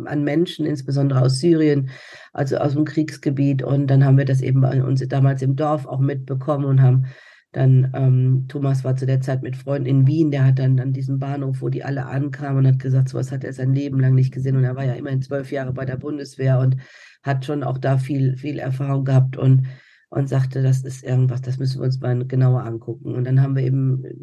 [0.05, 1.89] an Menschen, insbesondere aus Syrien,
[2.31, 3.61] also aus dem Kriegsgebiet.
[3.61, 7.07] Und dann haben wir das eben bei uns damals im Dorf auch mitbekommen und haben
[7.51, 10.93] dann, ähm, Thomas war zu der Zeit mit Freunden in Wien, der hat dann an
[10.93, 14.15] diesem Bahnhof, wo die alle ankamen und hat gesagt, sowas hat er sein Leben lang
[14.15, 14.55] nicht gesehen.
[14.55, 16.77] Und er war ja immerhin zwölf Jahre bei der Bundeswehr und
[17.21, 19.67] hat schon auch da viel, viel Erfahrung gehabt und
[20.09, 23.13] und sagte, das ist irgendwas, das müssen wir uns mal genauer angucken.
[23.15, 24.15] Und dann haben wir eben äh,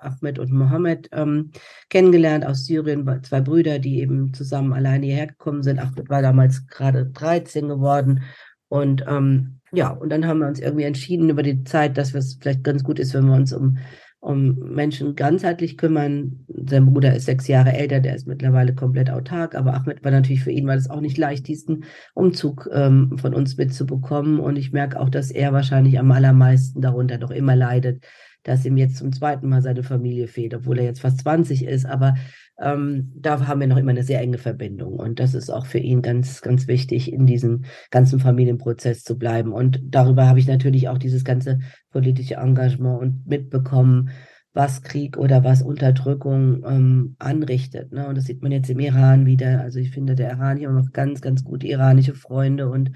[0.00, 1.50] Ahmed und Mohammed ähm,
[1.88, 5.78] kennengelernt aus Syrien, zwei Brüder, die eben zusammen alleine hierher gekommen sind.
[5.78, 8.22] Ahmed war damals gerade 13 geworden.
[8.68, 12.38] Und ähm, ja, und dann haben wir uns irgendwie entschieden über die Zeit, dass es
[12.40, 13.78] vielleicht ganz gut ist, wenn wir uns um
[14.22, 16.46] um Menschen ganzheitlich kümmern.
[16.46, 20.44] Sein Bruder ist sechs Jahre älter, der ist mittlerweile komplett autark, aber Ahmed war natürlich
[20.44, 24.38] für ihn, war das auch nicht leicht, diesen Umzug ähm, von uns mitzubekommen.
[24.38, 28.04] Und ich merke auch, dass er wahrscheinlich am allermeisten darunter noch immer leidet,
[28.44, 31.84] dass ihm jetzt zum zweiten Mal seine Familie fehlt, obwohl er jetzt fast 20 ist.
[31.84, 32.14] Aber
[32.62, 34.94] ähm, da haben wir noch immer eine sehr enge Verbindung.
[34.94, 39.52] Und das ist auch für ihn ganz, ganz wichtig, in diesem ganzen Familienprozess zu bleiben.
[39.52, 41.58] Und darüber habe ich natürlich auch dieses ganze
[41.90, 44.10] politische Engagement und mitbekommen,
[44.54, 47.92] was Krieg oder was Unterdrückung ähm, anrichtet.
[47.92, 48.06] Ne?
[48.06, 49.60] Und das sieht man jetzt im Iran wieder.
[49.60, 52.92] Also ich finde, der Iran hier noch ganz, ganz gute iranische Freunde und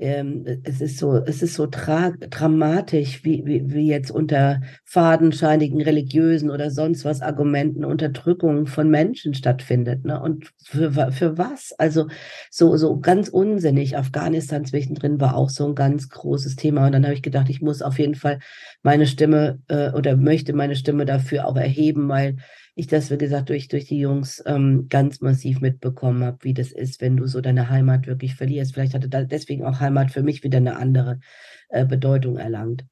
[0.00, 6.50] ähm, es ist so, es ist so dramatisch, wie, wie, wie jetzt unter fadenscheinigen religiösen
[6.50, 10.06] oder sonst was Argumenten Unterdrückung von Menschen stattfindet.
[10.06, 10.18] Ne?
[10.18, 11.74] Und für, für was?
[11.78, 12.08] Also
[12.50, 13.98] so, so ganz unsinnig.
[13.98, 16.86] Afghanistan zwischendrin war auch so ein ganz großes Thema.
[16.86, 18.38] Und dann habe ich gedacht, ich muss auf jeden Fall
[18.82, 22.36] meine Stimme äh, oder möchte meine Stimme dafür auch erheben, weil
[22.80, 26.72] ich das, wie gesagt, durch, durch die Jungs ähm, ganz massiv mitbekommen habe, wie das
[26.72, 28.74] ist, wenn du so deine Heimat wirklich verlierst.
[28.74, 31.20] Vielleicht hatte da deswegen auch Heimat für mich wieder eine andere
[31.68, 32.84] äh, Bedeutung erlangt.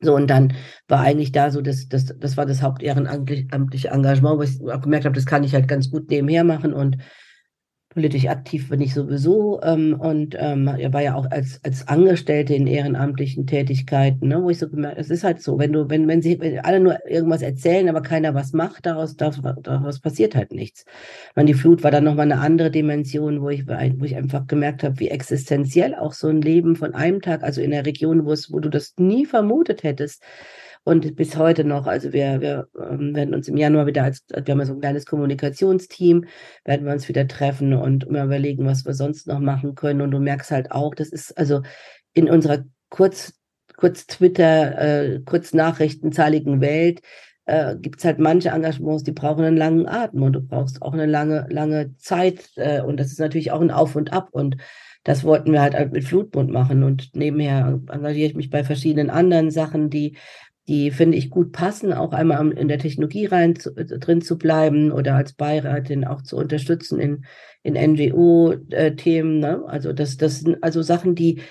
[0.00, 0.54] So, und dann
[0.88, 5.04] war eigentlich da so, das, das, das war das hauptehrenamtliche Engagement, wo ich auch gemerkt
[5.04, 6.98] habe, das kann ich halt ganz gut nebenher machen und
[7.94, 12.54] politisch aktiv bin ich sowieso ähm, und ähm, er war ja auch als, als Angestellte
[12.54, 16.08] in ehrenamtlichen Tätigkeiten, ne, wo ich so gemerkt es ist halt so, wenn du, wenn,
[16.08, 20.34] wenn sie wenn alle nur irgendwas erzählen, aber keiner was macht, daraus, daraus, daraus passiert
[20.34, 20.84] halt nichts.
[21.34, 24.82] Und die Flut war dann nochmal eine andere Dimension, wo ich, wo ich einfach gemerkt
[24.82, 28.32] habe, wie existenziell auch so ein Leben von einem Tag, also in der Region, wo
[28.32, 30.22] es, wo du das nie vermutet hättest,
[30.84, 31.86] und bis heute noch.
[31.86, 34.80] Also wir, wir ähm, werden uns im Januar wieder als, wir haben ja so ein
[34.80, 36.24] kleines Kommunikationsteam,
[36.64, 40.00] werden wir uns wieder treffen und mal überlegen, was wir sonst noch machen können.
[40.00, 41.62] Und du merkst halt auch, das ist also
[42.14, 43.34] in unserer kurz,
[43.76, 47.00] kurz Twitter, äh, kurz nachrichtenzahligen Welt,
[47.44, 50.92] äh, gibt es halt manche Engagements, die brauchen einen langen Atem und du brauchst auch
[50.92, 52.50] eine lange, lange Zeit.
[52.56, 54.28] Äh, und das ist natürlich auch ein Auf und Ab.
[54.32, 54.56] Und
[55.04, 56.82] das wollten wir halt mit Flutmund machen.
[56.84, 60.16] Und nebenher engagiere ich mich bei verschiedenen anderen Sachen, die
[60.68, 64.38] die finde ich gut passen, auch einmal in der Technologie rein zu, äh, drin zu
[64.38, 67.24] bleiben oder als Beiratin auch zu unterstützen in,
[67.62, 69.40] in NGO-Themen.
[69.40, 69.64] Ne?
[69.66, 71.42] Also das, das sind also Sachen, die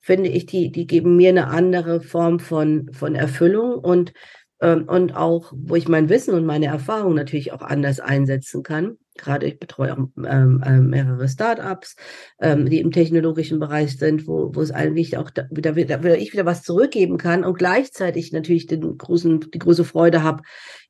[0.00, 4.12] finde ich, die, die geben mir eine andere Form von, von Erfüllung und,
[4.60, 8.98] ähm, und auch, wo ich mein Wissen und meine Erfahrung natürlich auch anders einsetzen kann.
[9.18, 11.96] Gerade ich betreue auch ähm, äh, mehrere Startups,
[12.40, 16.18] ähm, die im technologischen Bereich sind, wo, wo es eigentlich auch da, wieder, da wieder
[16.18, 20.42] ich wieder was zurückgeben kann und gleichzeitig natürlich den großen, die große Freude habe,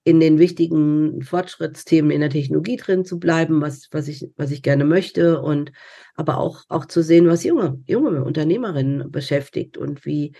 [0.05, 4.63] in den wichtigen Fortschrittsthemen in der Technologie drin zu bleiben, was, was ich, was ich
[4.63, 5.73] gerne möchte und
[6.15, 10.33] aber auch, auch zu sehen, was junge, junge Unternehmerinnen beschäftigt und wie,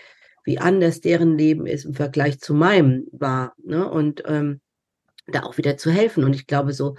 [0.43, 3.53] wie anders deren Leben ist im Vergleich zu meinem war.
[3.63, 3.87] Ne?
[3.87, 4.61] Und ähm,
[5.27, 6.23] da auch wieder zu helfen.
[6.23, 6.95] Und ich glaube, so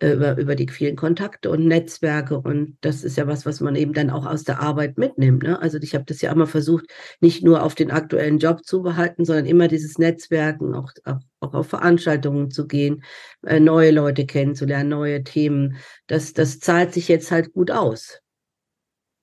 [0.00, 2.38] über, über die vielen Kontakte und Netzwerke.
[2.38, 5.42] Und das ist ja was, was man eben dann auch aus der Arbeit mitnimmt.
[5.42, 5.60] Ne?
[5.60, 6.86] Also ich habe das ja immer versucht,
[7.20, 11.54] nicht nur auf den aktuellen Job zu behalten, sondern immer dieses Netzwerken, auch, auch, auch
[11.54, 13.02] auf Veranstaltungen zu gehen,
[13.44, 15.76] äh, neue Leute kennenzulernen, neue Themen.
[16.06, 18.20] Das, das zahlt sich jetzt halt gut aus.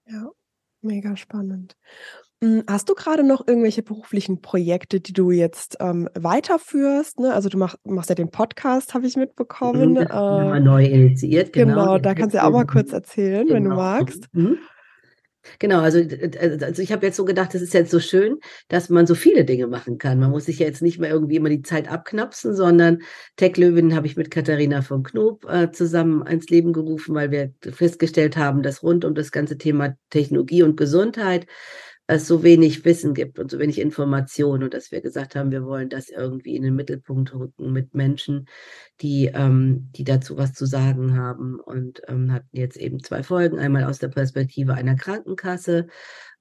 [0.07, 0.29] Ja,
[0.81, 1.75] mega spannend.
[2.43, 7.33] Hm, hast du gerade noch irgendwelche beruflichen Projekte, die du jetzt, ähm, weiterführst, ne?
[7.33, 9.91] Also, du mach machst ja den Podcast, habe ich mitbekommen.
[9.91, 11.73] Mhm, äh, neu initiiert, genau.
[11.73, 13.55] Genau, da kannst du ja auch mal kurz erzählen, genau.
[13.55, 13.81] wenn du genau.
[13.81, 14.27] magst.
[14.33, 14.57] Mhm.
[15.59, 15.99] Genau, also,
[16.59, 19.45] also ich habe jetzt so gedacht, das ist jetzt so schön, dass man so viele
[19.45, 20.19] Dinge machen kann.
[20.19, 22.99] Man muss sich ja jetzt nicht mehr irgendwie immer die Zeit abknapsen, sondern
[23.35, 27.53] Tech Löwen habe ich mit Katharina von Knob äh, zusammen ins Leben gerufen, weil wir
[27.71, 31.45] festgestellt haben, dass rund um das ganze Thema Technologie und Gesundheit
[32.07, 35.65] es so wenig Wissen gibt und so wenig Information und dass wir gesagt haben, wir
[35.65, 38.47] wollen das irgendwie in den Mittelpunkt rücken mit Menschen,
[39.01, 43.57] die, ähm, die dazu was zu sagen haben und ähm, hatten jetzt eben zwei Folgen,
[43.57, 45.87] einmal aus der Perspektive einer Krankenkasse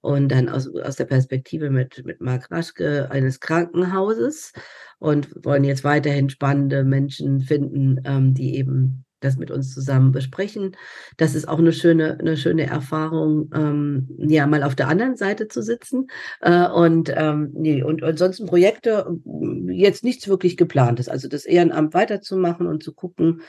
[0.02, 4.52] und dann aus, aus der Perspektive mit, mit Marc Raschke eines Krankenhauses
[4.98, 10.76] und wollen jetzt weiterhin spannende Menschen finden, ähm, die eben das mit uns zusammen besprechen.
[11.16, 15.48] Das ist auch eine schöne, eine schöne Erfahrung, ähm, ja, mal auf der anderen Seite
[15.48, 16.08] zu sitzen.
[16.40, 19.06] Äh, und, ähm, nee, und ansonsten Projekte,
[19.68, 21.08] jetzt nichts wirklich geplantes.
[21.08, 23.42] Also das Ehrenamt weiterzumachen und zu gucken,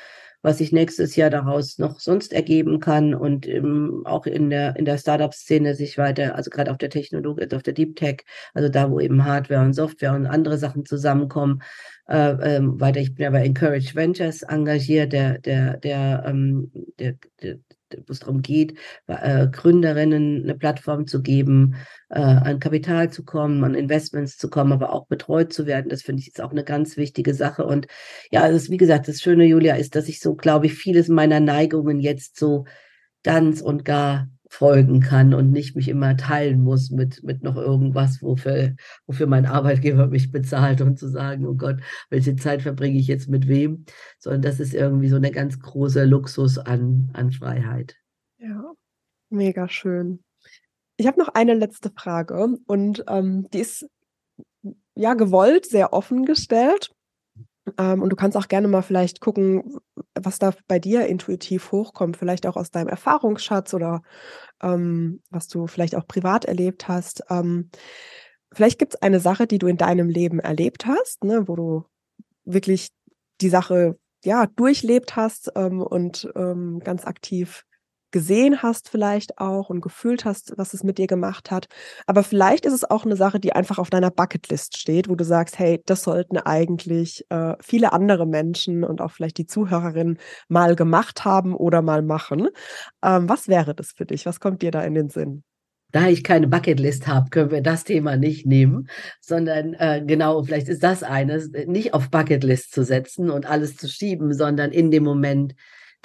[0.46, 4.86] was sich nächstes Jahr daraus noch sonst ergeben kann und im, auch in der, in
[4.86, 8.18] der Startup-Szene sich weiter, also gerade auf der Technologie, auf der Deep Tech,
[8.54, 11.64] also da, wo eben Hardware und Software und andere Sachen zusammenkommen,
[12.08, 13.00] äh, ähm, weiter.
[13.00, 17.58] Ich bin ja bei Encourage Ventures engagiert, der, der, der, ähm, der, der
[18.08, 18.78] wo es darum geht,
[19.08, 21.76] äh, Gründerinnen eine Plattform zu geben,
[22.10, 25.90] äh, an Kapital zu kommen, an Investments zu kommen, aber auch betreut zu werden.
[25.90, 27.66] Das finde ich jetzt auch eine ganz wichtige Sache.
[27.66, 27.88] Und
[28.32, 31.08] ja, also ist, wie gesagt, das Schöne, Julia, ist, dass ich so, glaube ich, vieles
[31.08, 32.66] meiner Neigungen jetzt so
[33.24, 38.22] ganz und gar folgen kann und nicht mich immer teilen muss mit, mit noch irgendwas,
[38.22, 38.76] wofür,
[39.06, 43.30] wofür mein Arbeitgeber mich bezahlt und zu sagen, oh Gott, welche Zeit verbringe ich jetzt
[43.30, 43.86] mit wem,
[44.18, 47.96] sondern das ist irgendwie so eine ganz große Luxus an, an Freiheit.
[48.38, 48.74] Ja,
[49.30, 50.24] mega schön.
[50.98, 53.86] Ich habe noch eine letzte Frage und ähm, die ist
[54.96, 56.95] ja gewollt, sehr offen gestellt.
[57.78, 59.78] Ähm, und du kannst auch gerne mal vielleicht gucken,
[60.14, 64.02] was da bei dir intuitiv hochkommt, vielleicht auch aus deinem Erfahrungsschatz oder
[64.62, 67.24] ähm, was du vielleicht auch privat erlebt hast.
[67.30, 67.70] Ähm,
[68.54, 71.86] vielleicht gibt es eine Sache, die du in deinem Leben erlebt hast, ne, wo du
[72.44, 72.90] wirklich
[73.42, 77.66] die Sache ja durchlebt hast ähm, und ähm, ganz aktiv
[78.16, 81.68] gesehen hast vielleicht auch und gefühlt hast, was es mit dir gemacht hat.
[82.08, 85.26] Aber vielleicht ist es auch eine Sache, die einfach auf deiner Bucketlist steht, wo du
[85.26, 90.78] sagst, hey, das sollten eigentlich äh, viele andere Menschen und auch vielleicht die Zuhörerinnen mal
[90.78, 92.48] gemacht haben oder mal machen.
[93.04, 94.26] Ähm, was wäre das für dich?
[94.26, 95.44] Was kommt dir da in den Sinn?
[95.92, 98.90] da ich keine Bucketlist habe, können wir das Thema nicht nehmen,
[99.22, 103.88] sondern äh, genau, vielleicht ist das eines, nicht auf Bucketlist zu setzen und alles zu
[103.88, 105.56] schieben, sondern in dem Moment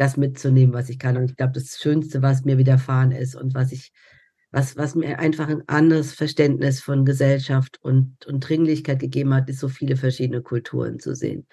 [0.01, 1.18] das mitzunehmen, was ich kann.
[1.18, 3.92] Und ich glaube, das Schönste, was mir widerfahren ist und was ich,
[4.51, 9.61] was, was mir einfach ein anderes Verständnis von Gesellschaft und, und Dringlichkeit gegeben hat, ist
[9.61, 11.46] so viele verschiedene Kulturen zu sehen.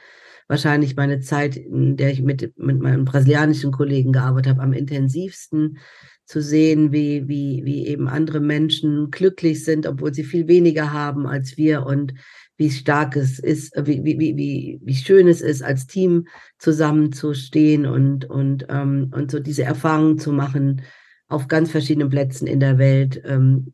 [0.47, 5.79] Wahrscheinlich meine Zeit, in der ich mit, mit meinen brasilianischen Kollegen gearbeitet habe, am intensivsten
[6.23, 11.27] zu sehen, wie, wie, wie eben andere Menschen glücklich sind, obwohl sie viel weniger haben
[11.27, 12.13] als wir und
[12.57, 16.27] wie stark es ist, wie, wie, wie, wie schön es ist, als Team
[16.57, 20.81] zusammenzustehen und, und, ähm, und so diese Erfahrung zu machen
[21.27, 23.73] auf ganz verschiedenen Plätzen in der Welt, ähm,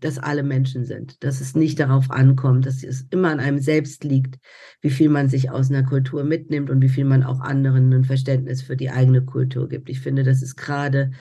[0.00, 4.04] dass alle Menschen sind, dass es nicht darauf ankommt, dass es immer an einem selbst
[4.04, 4.38] liegt,
[4.80, 8.04] wie viel man sich aus einer Kultur mitnimmt und wie viel man auch anderen ein
[8.04, 9.90] Verständnis für die eigene Kultur gibt.
[9.90, 11.12] Ich finde, das ist gerade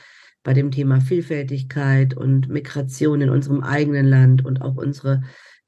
[0.44, 5.22] bei dem Thema Vielfältigkeit und Migration in unserem eigenen Land und auch unsere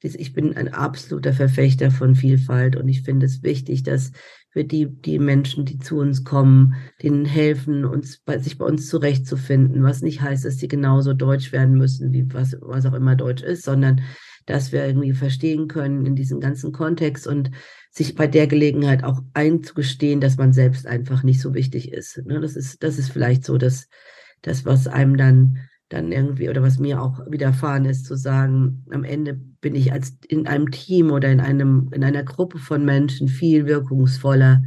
[0.04, 4.12] ich bin ein absoluter Verfechter von Vielfalt und ich finde es wichtig, dass
[4.52, 9.82] wir die, die Menschen, die zu uns kommen, denen helfen, uns, sich bei uns zurechtzufinden,
[9.82, 13.42] was nicht heißt, dass sie genauso deutsch werden müssen, wie was, was auch immer deutsch
[13.42, 14.02] ist, sondern
[14.46, 17.50] dass wir irgendwie verstehen können in diesem ganzen Kontext und
[17.90, 22.24] sich bei der Gelegenheit auch einzugestehen, dass man selbst einfach nicht so wichtig ist.
[22.26, 22.40] Ne?
[22.40, 23.88] Das ist, das ist vielleicht so, dass
[24.42, 25.58] das, was einem dann
[25.94, 30.18] dann irgendwie oder was mir auch widerfahren ist, zu sagen, am Ende bin ich als
[30.28, 34.62] in einem Team oder in einem in einer Gruppe von Menschen viel wirkungsvoller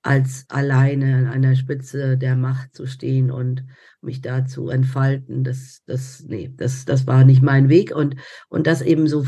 [0.00, 3.64] als alleine an einer Spitze der Macht zu stehen und
[4.00, 5.44] mich da zu entfalten.
[5.44, 8.16] Das das nee, das das war nicht mein Weg und
[8.48, 9.26] und das eben so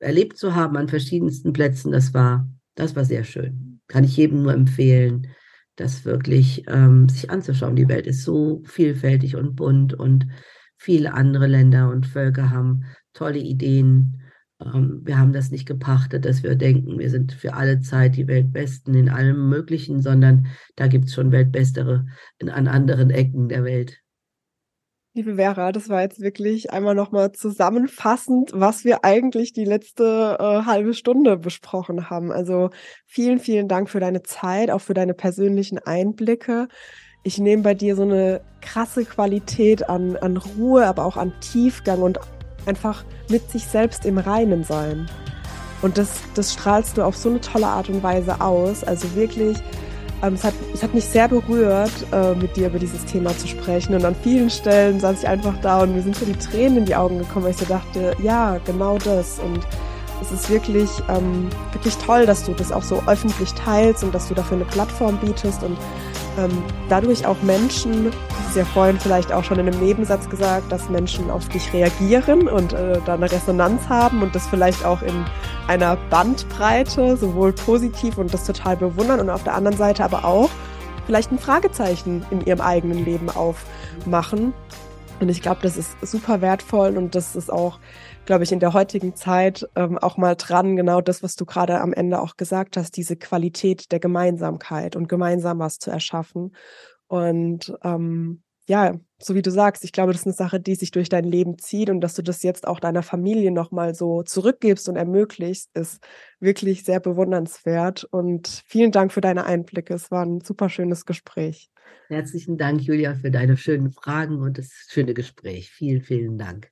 [0.00, 3.80] erlebt zu haben an verschiedensten Plätzen, das war das war sehr schön.
[3.86, 5.28] Kann ich jedem nur empfehlen,
[5.76, 7.76] das wirklich ähm, sich anzuschauen.
[7.76, 10.26] Die Welt ist so vielfältig und bunt und
[10.80, 14.22] viele andere Länder und Völker haben tolle Ideen.
[14.64, 18.26] Ähm, wir haben das nicht gepachtet, dass wir denken, wir sind für alle Zeit die
[18.26, 22.06] Weltbesten in allem Möglichen, sondern da gibt es schon Weltbestere
[22.38, 24.00] in, an anderen Ecken der Welt.
[25.12, 30.64] Liebe Vera, das war jetzt wirklich einmal nochmal zusammenfassend, was wir eigentlich die letzte äh,
[30.64, 32.32] halbe Stunde besprochen haben.
[32.32, 32.70] Also
[33.06, 36.68] vielen, vielen Dank für deine Zeit, auch für deine persönlichen Einblicke
[37.22, 42.00] ich nehme bei dir so eine krasse Qualität an, an Ruhe, aber auch an Tiefgang
[42.00, 42.18] und
[42.66, 45.08] einfach mit sich selbst im Reinen sein.
[45.82, 48.84] Und das, das strahlst du auf so eine tolle Art und Weise aus.
[48.84, 49.58] Also wirklich,
[50.22, 53.48] ähm, es, hat, es hat mich sehr berührt, äh, mit dir über dieses Thema zu
[53.48, 53.94] sprechen.
[53.94, 56.84] Und an vielen Stellen saß ich einfach da und mir sind so die Tränen in
[56.84, 59.38] die Augen gekommen, weil ich so dachte, ja, genau das.
[59.38, 59.60] Und
[60.20, 64.28] es ist wirklich, ähm, wirklich toll, dass du das auch so öffentlich teilst und dass
[64.28, 65.78] du dafür eine Plattform bietest und
[66.40, 70.70] ähm, dadurch auch Menschen, das ist ja vorhin vielleicht auch schon in einem Nebensatz gesagt,
[70.72, 75.02] dass Menschen auf dich reagieren und äh, da eine Resonanz haben und das vielleicht auch
[75.02, 75.24] in
[75.68, 80.50] einer Bandbreite, sowohl positiv und das total bewundern und auf der anderen Seite aber auch
[81.06, 84.52] vielleicht ein Fragezeichen in ihrem eigenen Leben aufmachen.
[85.20, 87.78] Und ich glaube, das ist super wertvoll und das ist auch
[88.26, 91.80] glaube ich, in der heutigen Zeit ähm, auch mal dran, genau das, was du gerade
[91.80, 96.54] am Ende auch gesagt hast, diese Qualität der Gemeinsamkeit und gemeinsam was zu erschaffen.
[97.08, 100.92] Und ähm, ja, so wie du sagst, ich glaube, das ist eine Sache, die sich
[100.92, 104.88] durch dein Leben zieht und dass du das jetzt auch deiner Familie nochmal so zurückgibst
[104.88, 106.00] und ermöglichst, ist
[106.38, 108.04] wirklich sehr bewundernswert.
[108.04, 109.92] Und vielen Dank für deine Einblicke.
[109.92, 111.68] Es war ein super schönes Gespräch.
[112.06, 115.70] Herzlichen Dank, Julia, für deine schönen Fragen und das schöne Gespräch.
[115.70, 116.70] Vielen, vielen Dank.